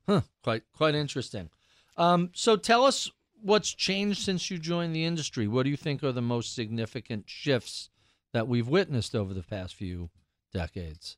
[0.07, 1.49] Huh, quite quite interesting.
[1.97, 3.09] Um, so tell us
[3.41, 5.47] what's changed since you joined the industry.
[5.47, 7.89] What do you think are the most significant shifts
[8.33, 10.09] that we've witnessed over the past few
[10.53, 11.17] decades?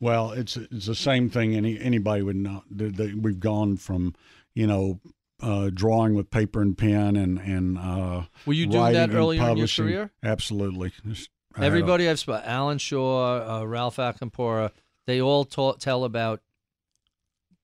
[0.00, 2.62] Well, it's it's the same thing any anybody would know.
[2.70, 4.14] We've gone from
[4.54, 5.00] you know
[5.40, 9.56] uh, drawing with paper and pen and and uh, were you doing that earlier in
[9.56, 10.10] your career?
[10.22, 10.92] Absolutely.
[11.58, 14.72] Everybody I've spoken, Alan Shaw, uh, Ralph Acampora,
[15.06, 16.42] they all ta- tell about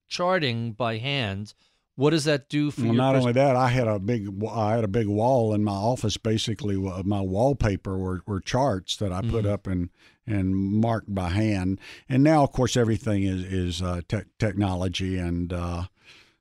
[0.09, 1.53] charting by hand.
[1.95, 2.97] What does that do for well, you?
[2.97, 5.73] Not pers- only that, I had a big I had a big wall in my
[5.73, 6.17] office.
[6.17, 9.53] Basically, my wallpaper were, were charts that I put mm-hmm.
[9.53, 9.91] up and
[10.27, 11.81] and marked by hand.
[12.09, 15.85] And now, of course, everything is is uh, te- technology and uh,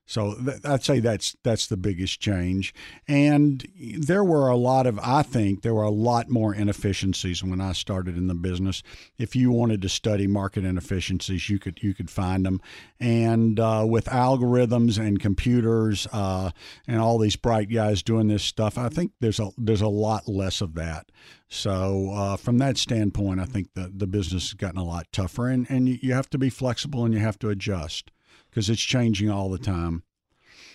[0.06, 2.74] so th- I'd say that's that's the biggest change.
[3.06, 3.64] And
[3.98, 7.72] there were a lot of I think there were a lot more inefficiencies when I
[7.72, 8.82] started in the business.
[9.16, 12.60] If you wanted to study market inefficiencies, you could you could find them.
[12.98, 16.50] And uh, with algorithms and computers uh,
[16.86, 20.28] and all these bright guys doing this stuff, I think there's a there's a lot
[20.28, 21.10] less of that.
[21.48, 25.48] So uh, from that standpoint, I think the the business has gotten a lot tougher,
[25.48, 28.10] and and you have to be flexible and you have to adjust
[28.52, 30.02] because it's changing all the time.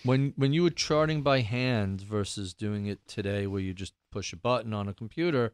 [0.04, 4.32] When when you were charting by hand versus doing it today, where you just push
[4.32, 5.52] a button on a computer,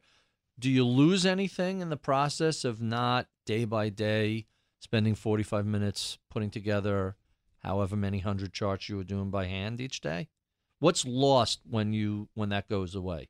[0.59, 4.47] do you lose anything in the process of not day by day
[4.81, 7.16] spending 45 minutes putting together
[7.62, 10.29] however many hundred charts you were doing by hand each day?
[10.79, 13.29] What's lost when you when that goes away?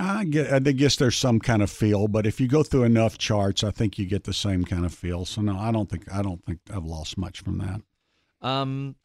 [0.00, 3.18] I get, I guess there's some kind of feel, but if you go through enough
[3.18, 5.24] charts, I think you get the same kind of feel.
[5.24, 7.82] So no, I don't think I don't think I've lost much from that.
[8.46, 8.96] Um,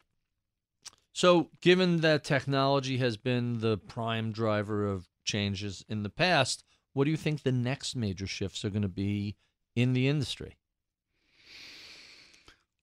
[1.13, 7.05] so given that technology has been the prime driver of changes in the past, what
[7.05, 9.35] do you think the next major shifts are going to be
[9.75, 10.55] in the industry?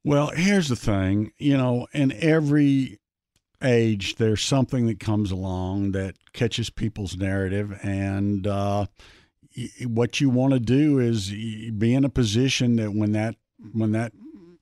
[0.04, 2.98] Well, here's the thing, you know, in every
[3.62, 8.86] age, there's something that comes along that catches people's narrative, and uh,
[9.86, 13.36] what you want to do is be in a position that when that
[13.72, 14.12] when that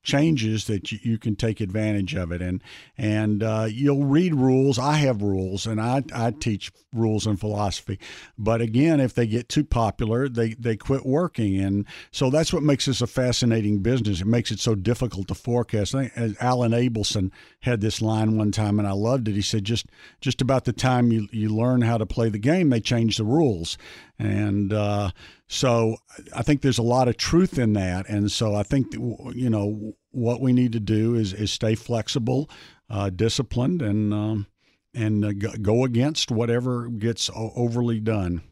[0.03, 2.41] changes that you, you, can take advantage of it.
[2.41, 2.63] And
[2.97, 4.79] and uh, you'll read rules.
[4.79, 7.99] I have rules and I, I teach rules and philosophy.
[8.39, 11.61] But again if they get too popular they, they quit working.
[11.61, 14.21] And so that's what makes this a fascinating business.
[14.21, 15.95] It makes it so difficult to forecast.
[15.95, 17.31] I think alan abelson
[17.61, 19.35] had this line one time and i loved it.
[19.35, 19.87] He said just
[20.21, 23.25] just about the time you, you learn how to play the game they change the
[23.25, 23.77] rules
[24.21, 25.11] and uh,
[25.49, 25.97] so
[26.37, 28.09] I think there's a lot of truth in that.
[28.09, 32.51] And so I think, you know, what we need to do is, is stay flexible,
[32.91, 34.47] uh, disciplined, and, um,
[34.95, 38.43] and uh, go against whatever gets overly done.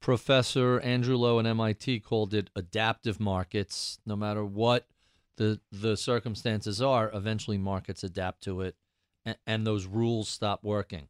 [0.00, 3.98] Professor Andrew Lo at MIT called it adaptive markets.
[4.04, 4.86] No matter what
[5.36, 8.76] the the circumstances are, eventually markets adapt to it,
[9.24, 11.08] and, and those rules stop working.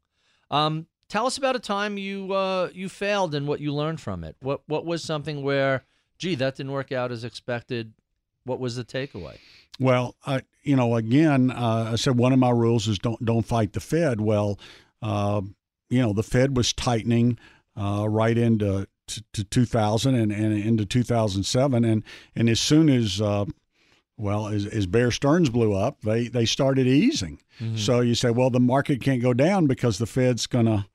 [0.50, 4.24] Um, Tell us about a time you uh, you failed and what you learned from
[4.24, 4.36] it.
[4.40, 5.84] What what was something where,
[6.18, 7.92] gee, that didn't work out as expected.
[8.44, 9.38] What was the takeaway?
[9.80, 13.46] Well, I, you know, again, uh, I said one of my rules is don't don't
[13.46, 14.20] fight the Fed.
[14.20, 14.58] Well,
[15.02, 15.42] uh,
[15.90, 17.38] you know, the Fed was tightening
[17.76, 22.02] uh, right into to, to 2000 and, and into 2007, and
[22.34, 23.44] and as soon as uh,
[24.16, 27.40] well, as, as Bear Stearns blew up, they they started easing.
[27.60, 27.76] Mm-hmm.
[27.76, 30.86] So you say, well, the market can't go down because the Fed's going to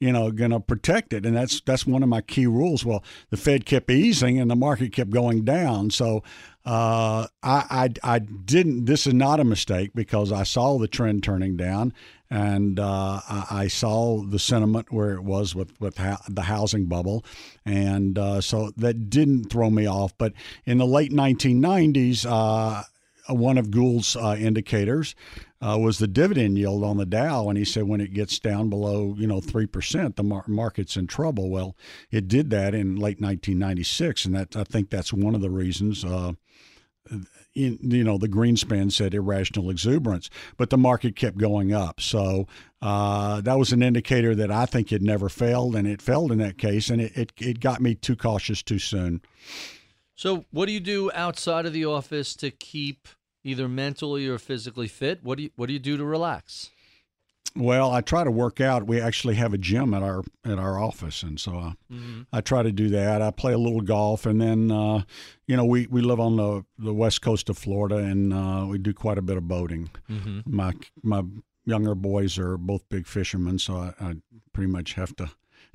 [0.00, 1.26] you know, going to protect it.
[1.26, 2.84] And that's that's one of my key rules.
[2.84, 5.90] Well, the Fed kept easing and the market kept going down.
[5.90, 6.22] So
[6.68, 8.84] uh, I, I, I didn't.
[8.84, 11.94] This is not a mistake because I saw the trend turning down,
[12.28, 16.84] and uh, I, I, saw the sentiment where it was with with ha- the housing
[16.84, 17.24] bubble,
[17.64, 20.12] and uh, so that didn't throw me off.
[20.18, 20.34] But
[20.66, 22.82] in the late 1990s, uh,
[23.28, 25.14] one of Gould's uh, indicators
[25.60, 28.70] uh, was the dividend yield on the Dow, and he said when it gets down
[28.70, 31.50] below you know three percent, the mar- market's in trouble.
[31.50, 31.76] Well,
[32.10, 36.04] it did that in late 1996, and that I think that's one of the reasons.
[36.04, 36.32] Uh,
[37.54, 42.00] in, you know, the Greenspan said irrational exuberance, but the market kept going up.
[42.00, 42.46] So
[42.82, 46.38] uh, that was an indicator that I think it never failed, and it failed in
[46.38, 49.22] that case, and it, it, it got me too cautious too soon.
[50.14, 53.08] So, what do you do outside of the office to keep
[53.44, 55.22] either mentally or physically fit?
[55.22, 56.70] What do you What do you do to relax?
[57.56, 58.86] Well, I try to work out.
[58.86, 62.22] We actually have a gym at our at our office, and so I, mm-hmm.
[62.32, 63.22] I try to do that.
[63.22, 65.02] I play a little golf, and then uh,
[65.46, 68.78] you know we, we live on the, the west coast of Florida, and uh, we
[68.78, 69.90] do quite a bit of boating.
[70.10, 70.40] Mm-hmm.
[70.44, 71.22] My my
[71.64, 74.14] younger boys are both big fishermen, so I, I
[74.52, 75.30] pretty much have to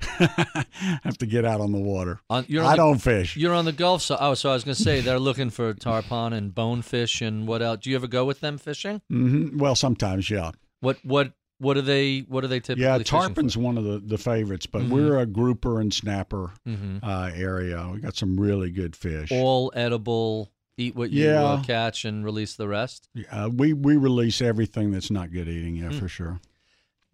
[1.02, 2.20] have to get out on the water.
[2.30, 3.36] On, I the, don't fish.
[3.36, 5.74] You're on the Gulf, so oh, so I was going to say they're looking for
[5.74, 7.80] tarpon and bonefish and what else?
[7.80, 9.00] Do you ever go with them fishing?
[9.10, 9.58] Mm-hmm.
[9.58, 10.52] Well, sometimes, yeah.
[10.80, 12.20] What what what are they?
[12.20, 12.84] What are they typically?
[12.84, 14.92] Yeah, tarpon's one of the, the favorites, but mm-hmm.
[14.92, 16.98] we're a grouper and snapper mm-hmm.
[17.02, 17.88] uh, area.
[17.92, 19.30] We got some really good fish.
[19.32, 20.50] All edible.
[20.76, 21.44] Eat what you yeah.
[21.44, 23.08] uh, catch and release the rest.
[23.14, 25.76] Yeah, we we release everything that's not good eating.
[25.76, 25.98] Yeah, mm.
[25.98, 26.40] for sure.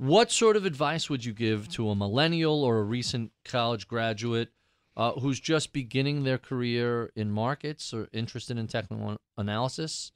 [0.01, 4.49] What sort of advice would you give to a millennial or a recent college graduate
[4.97, 10.13] uh, who's just beginning their career in markets or interested in technical analysis?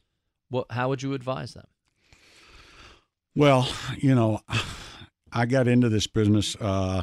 [0.49, 1.66] What, how would you advise them?
[3.37, 3.68] Well,
[3.99, 4.41] you know,
[5.30, 7.03] I got into this business uh,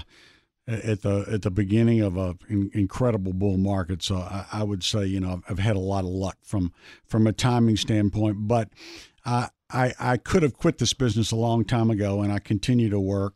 [0.68, 4.84] at the at the beginning of a in, incredible bull market, so I, I, would
[4.84, 6.74] say you know I've had a lot of luck from
[7.06, 8.48] from a timing standpoint.
[8.48, 8.70] But
[9.26, 13.00] I, I, could have quit this business a long time ago, and I continue to
[13.00, 13.36] work.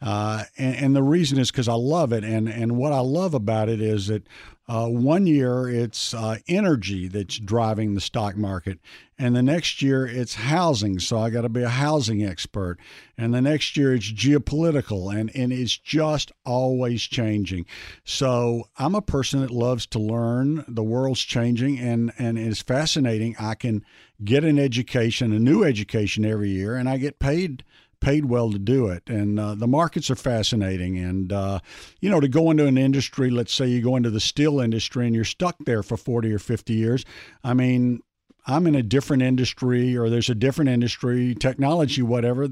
[0.00, 3.32] Uh, and, and, the reason is because I love it, and and what I love
[3.32, 4.26] about it is that
[4.68, 8.78] uh, one year it's uh, energy that's driving the stock market,
[9.18, 10.98] and the next year it's housing.
[10.98, 12.76] So I got to be a housing expert,
[13.16, 17.64] and the next year it's geopolitical, and and it's just always changing.
[18.04, 20.62] So I'm a person that loves to learn.
[20.68, 23.34] The world's changing, and and it's fascinating.
[23.38, 23.82] I can
[24.22, 27.64] get an education, a new education every year, and I get paid
[28.00, 29.08] paid well to do it.
[29.08, 30.98] And uh, the markets are fascinating.
[30.98, 31.60] And, uh,
[32.00, 35.06] you know, to go into an industry, let's say you go into the steel industry
[35.06, 37.04] and you're stuck there for 40 or 50 years.
[37.42, 38.00] I mean,
[38.46, 42.48] I'm in a different industry or there's a different industry, technology, whatever,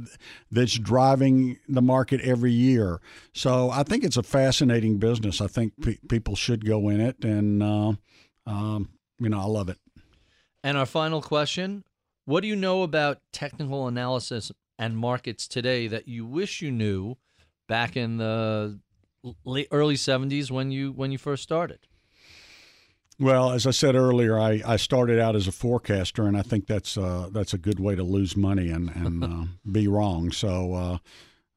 [0.50, 3.00] that's driving the market every year.
[3.32, 5.40] So I think it's a fascinating business.
[5.40, 7.24] I think pe- people should go in it.
[7.24, 7.92] And, uh,
[8.46, 8.90] um,
[9.20, 9.78] you know, I love it.
[10.64, 11.84] And our final question
[12.24, 17.16] What do you know about technical analysis and markets today that you wish you knew
[17.68, 18.78] back in the
[19.44, 21.80] late early 70s when you when you first started?
[23.18, 26.66] Well, as I said earlier, I, I started out as a forecaster, and I think
[26.66, 30.32] that's uh, that's a good way to lose money and and uh, be wrong.
[30.32, 30.98] So uh,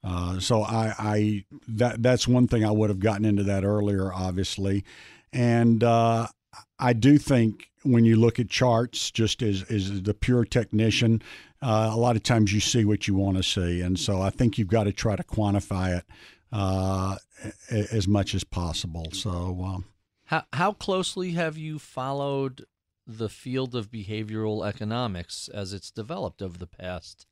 [0.03, 4.13] Uh, so I, I that that's one thing I would have gotten into that earlier,
[4.13, 4.86] obviously,
[5.34, 6.28] and uh,
[6.80, 11.22] I do think when you look at charts, just as as the pure technician,
[11.62, 14.30] uh, a lot of times you see what you want to see, and so I
[14.30, 16.05] think you've got to try to quantify it
[16.51, 17.18] uh,
[17.70, 19.10] as much as possible.
[19.12, 19.86] So, um,
[20.26, 22.66] how how closely have you followed
[23.05, 27.26] the field of behavioral economics as it's developed over the past,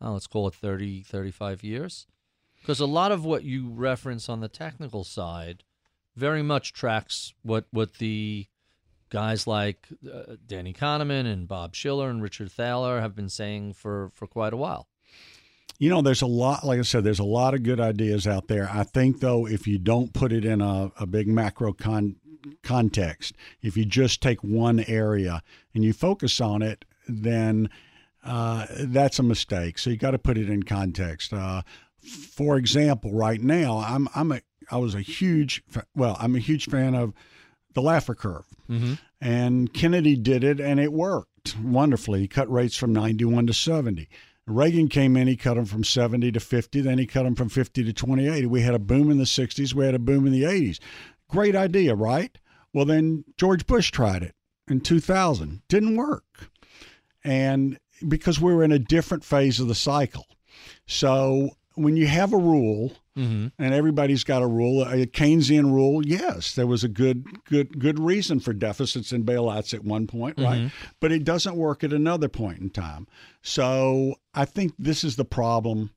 [0.00, 2.06] oh, let's call it 30, 35 years?
[2.60, 5.64] Because a lot of what you reference on the technical side
[6.16, 8.46] very much tracks what what the
[9.08, 14.10] guys like uh, Danny Kahneman and Bob Shiller and Richard Thaler have been saying for,
[14.14, 14.88] for quite a while.
[15.78, 18.48] You know, there's a lot, like I said, there's a lot of good ideas out
[18.48, 18.68] there.
[18.72, 22.16] I think, though, if you don't put it in a, a big macro con-
[22.64, 25.42] context, if you just take one area
[25.74, 27.70] and you focus on it, then
[28.24, 29.78] uh, that's a mistake.
[29.78, 31.32] So you got to put it in context.
[31.32, 31.62] Uh,
[32.02, 34.40] for example, right now, I'm I'm a
[34.70, 35.62] I was a huge
[35.94, 37.12] well, I'm a huge fan of
[37.74, 38.94] the Laffer curve, mm-hmm.
[39.20, 42.20] and Kennedy did it, and it worked wonderfully.
[42.20, 44.08] He cut rates from 91 to 70.
[44.46, 47.50] Reagan came in, he cut them from 70 to 50, then he cut them from
[47.50, 48.48] 50 to 28.
[48.48, 50.78] We had a boom in the 60s, we had a boom in the 80s.
[51.28, 52.36] Great idea, right?
[52.72, 54.34] Well, then George Bush tried it
[54.68, 55.62] in 2000.
[55.68, 56.50] Didn't work.
[57.22, 60.26] And because we were in a different phase of the cycle.
[60.86, 63.48] So when you have a rule, mm-hmm.
[63.58, 67.98] and everybody's got a rule, a Keynesian rule, yes, there was a good, good, good
[67.98, 70.44] reason for deficits and bailouts at one point, mm-hmm.
[70.44, 70.72] right?
[71.00, 73.06] But it doesn't work at another point in time.
[73.42, 75.90] So I think this is the problem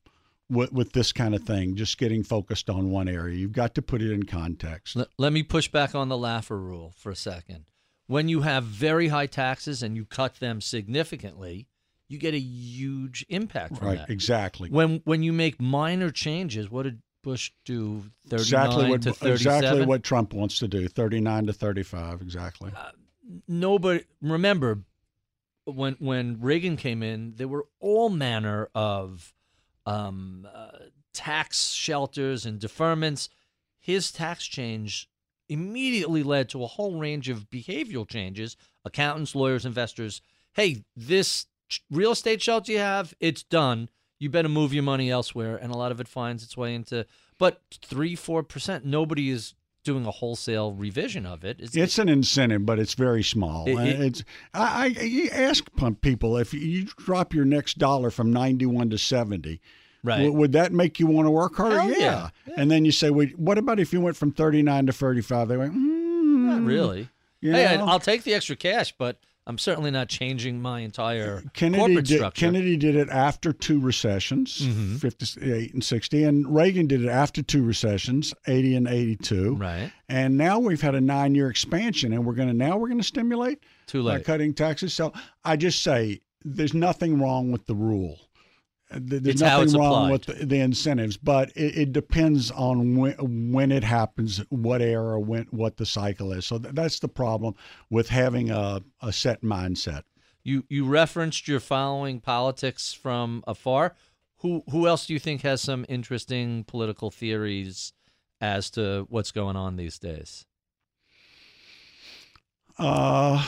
[0.48, 3.36] with, with this kind of thing, just getting focused on one area.
[3.36, 4.96] You've got to put it in context.
[4.96, 7.64] Let, let me push back on the Laffer rule for a second.
[8.06, 11.68] When you have very high taxes and you cut them significantly,
[12.12, 14.10] you get a huge impact from right, that.
[14.10, 14.68] Exactly.
[14.68, 18.04] When when you make minor changes, what did Bush do?
[18.28, 19.64] Thirty nine exactly what, to thirty seven.
[19.64, 20.88] Exactly what Trump wants to do.
[20.88, 22.20] Thirty nine to thirty five.
[22.20, 22.70] Exactly.
[22.76, 22.90] Uh,
[23.48, 24.80] nobody remember
[25.64, 29.32] when when Reagan came in, there were all manner of
[29.86, 30.78] um, uh,
[31.14, 33.28] tax shelters and deferments.
[33.80, 35.08] His tax change
[35.48, 38.56] immediately led to a whole range of behavioral changes.
[38.84, 40.20] Accountants, lawyers, investors.
[40.54, 41.46] Hey, this
[41.90, 43.88] real estate shelter you have, it's done.
[44.18, 47.06] You better move your money elsewhere, and a lot of it finds its way into.
[47.38, 48.84] But three, four percent.
[48.84, 49.54] Nobody is
[49.84, 51.58] doing a wholesale revision of it.
[51.58, 53.66] It's, it's an incentive, but it's very small.
[53.66, 55.64] It, it, it's I, I ask
[56.00, 59.60] people if you drop your next dollar from ninety one to seventy.
[60.04, 60.18] Right.
[60.18, 61.76] W- would that make you want to work harder?
[61.90, 61.98] Yeah.
[61.98, 62.28] Yeah.
[62.46, 62.54] yeah.
[62.56, 65.48] And then you say, well, what about if you went from 39 to 35?
[65.48, 67.08] They went, mm, Not really.
[67.40, 67.86] hey, know?
[67.86, 72.16] I'll take the extra cash, but I'm certainly not changing my entire Kennedy corporate did,
[72.18, 72.46] structure.
[72.46, 74.96] Kennedy did it after two recessions, mm-hmm.
[74.96, 79.56] 58 and 60, and Reagan did it after two recessions, 80 and 82.
[79.56, 79.92] Right.
[80.08, 83.06] And now we've had a nine-year expansion, and we're going to now we're going to
[83.06, 84.18] stimulate Too late.
[84.18, 84.94] by cutting taxes.
[84.94, 85.12] So
[85.44, 88.18] I just say there's nothing wrong with the rule.
[88.94, 90.38] There's it's nothing wrong applied.
[90.38, 95.46] with the, incentives, but it, it, depends on when, when it happens, what era, when
[95.50, 96.46] what the cycle is.
[96.46, 97.54] So th- that's the problem
[97.90, 100.02] with having a, a set mindset.
[100.44, 103.94] You you referenced your following politics from afar.
[104.38, 107.92] Who who else do you think has some interesting political theories
[108.40, 110.44] as to what's going on these days?
[112.78, 113.46] Uh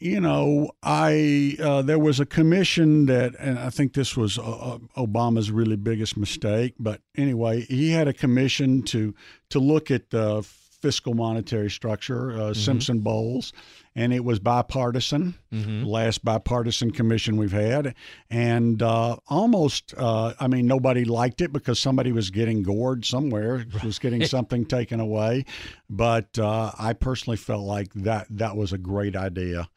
[0.00, 4.42] you know, I uh, there was a commission that, and I think this was uh,
[4.42, 6.74] uh, Obama's really biggest mistake.
[6.78, 9.14] But anyway, he had a commission to
[9.50, 12.52] to look at the fiscal monetary structure, uh, mm-hmm.
[12.54, 13.52] Simpson Bowles,
[13.94, 15.34] and it was bipartisan.
[15.52, 15.84] Mm-hmm.
[15.84, 17.94] Last bipartisan commission we've had,
[18.30, 23.66] and uh, almost, uh, I mean, nobody liked it because somebody was getting gored somewhere,
[23.84, 25.44] was getting something taken away.
[25.90, 29.68] But I personally felt like that that was a great idea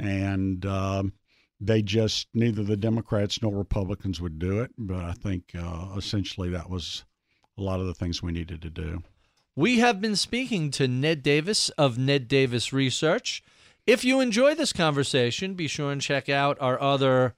[0.00, 1.12] and um,
[1.60, 4.70] they just neither the Democrats nor Republicans would do it.
[4.78, 7.04] But I think uh, essentially that was
[7.58, 9.02] a lot of the things we needed to do.
[9.56, 13.42] We have been speaking to Ned Davis of Ned Davis Research.
[13.86, 17.34] If you enjoy this conversation, be sure and check out our other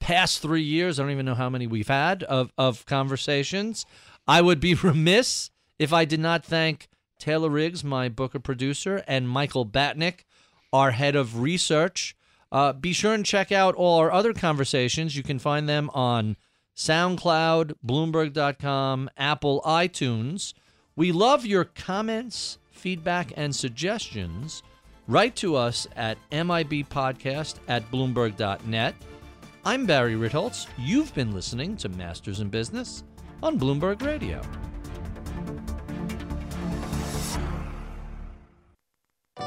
[0.00, 0.98] past three years.
[0.98, 3.84] I don't even know how many we've had of, of conversations.
[4.26, 6.88] I would be remiss if I did not thank
[7.18, 10.24] Taylor Riggs, my Booker producer, and Michael Batnick
[10.72, 12.16] our head of research.
[12.50, 15.16] Uh, be sure and check out all our other conversations.
[15.16, 16.36] You can find them on
[16.76, 20.54] SoundCloud, Bloomberg.com, Apple, iTunes.
[20.96, 24.62] We love your comments, feedback, and suggestions.
[25.08, 28.94] Write to us at MIBpodcast at Bloomberg.net.
[29.64, 30.66] I'm Barry Ritholtz.
[30.78, 33.04] You've been listening to Masters in Business
[33.42, 34.42] on Bloomberg Radio.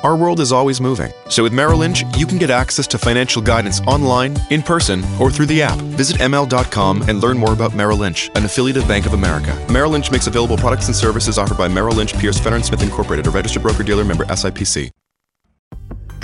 [0.04, 1.12] Our world is always moving.
[1.30, 5.30] So with Merrill Lynch, you can get access to financial guidance online, in person, or
[5.30, 5.80] through the app.
[5.98, 9.54] Visit ML.com and learn more about Merrill Lynch, an affiliate of Bank of America.
[9.72, 13.28] Merrill Lynch makes available products and services offered by Merrill Lynch, Pierce, Fenner Smith Incorporated,
[13.28, 14.92] a registered broker-dealer member SIPC.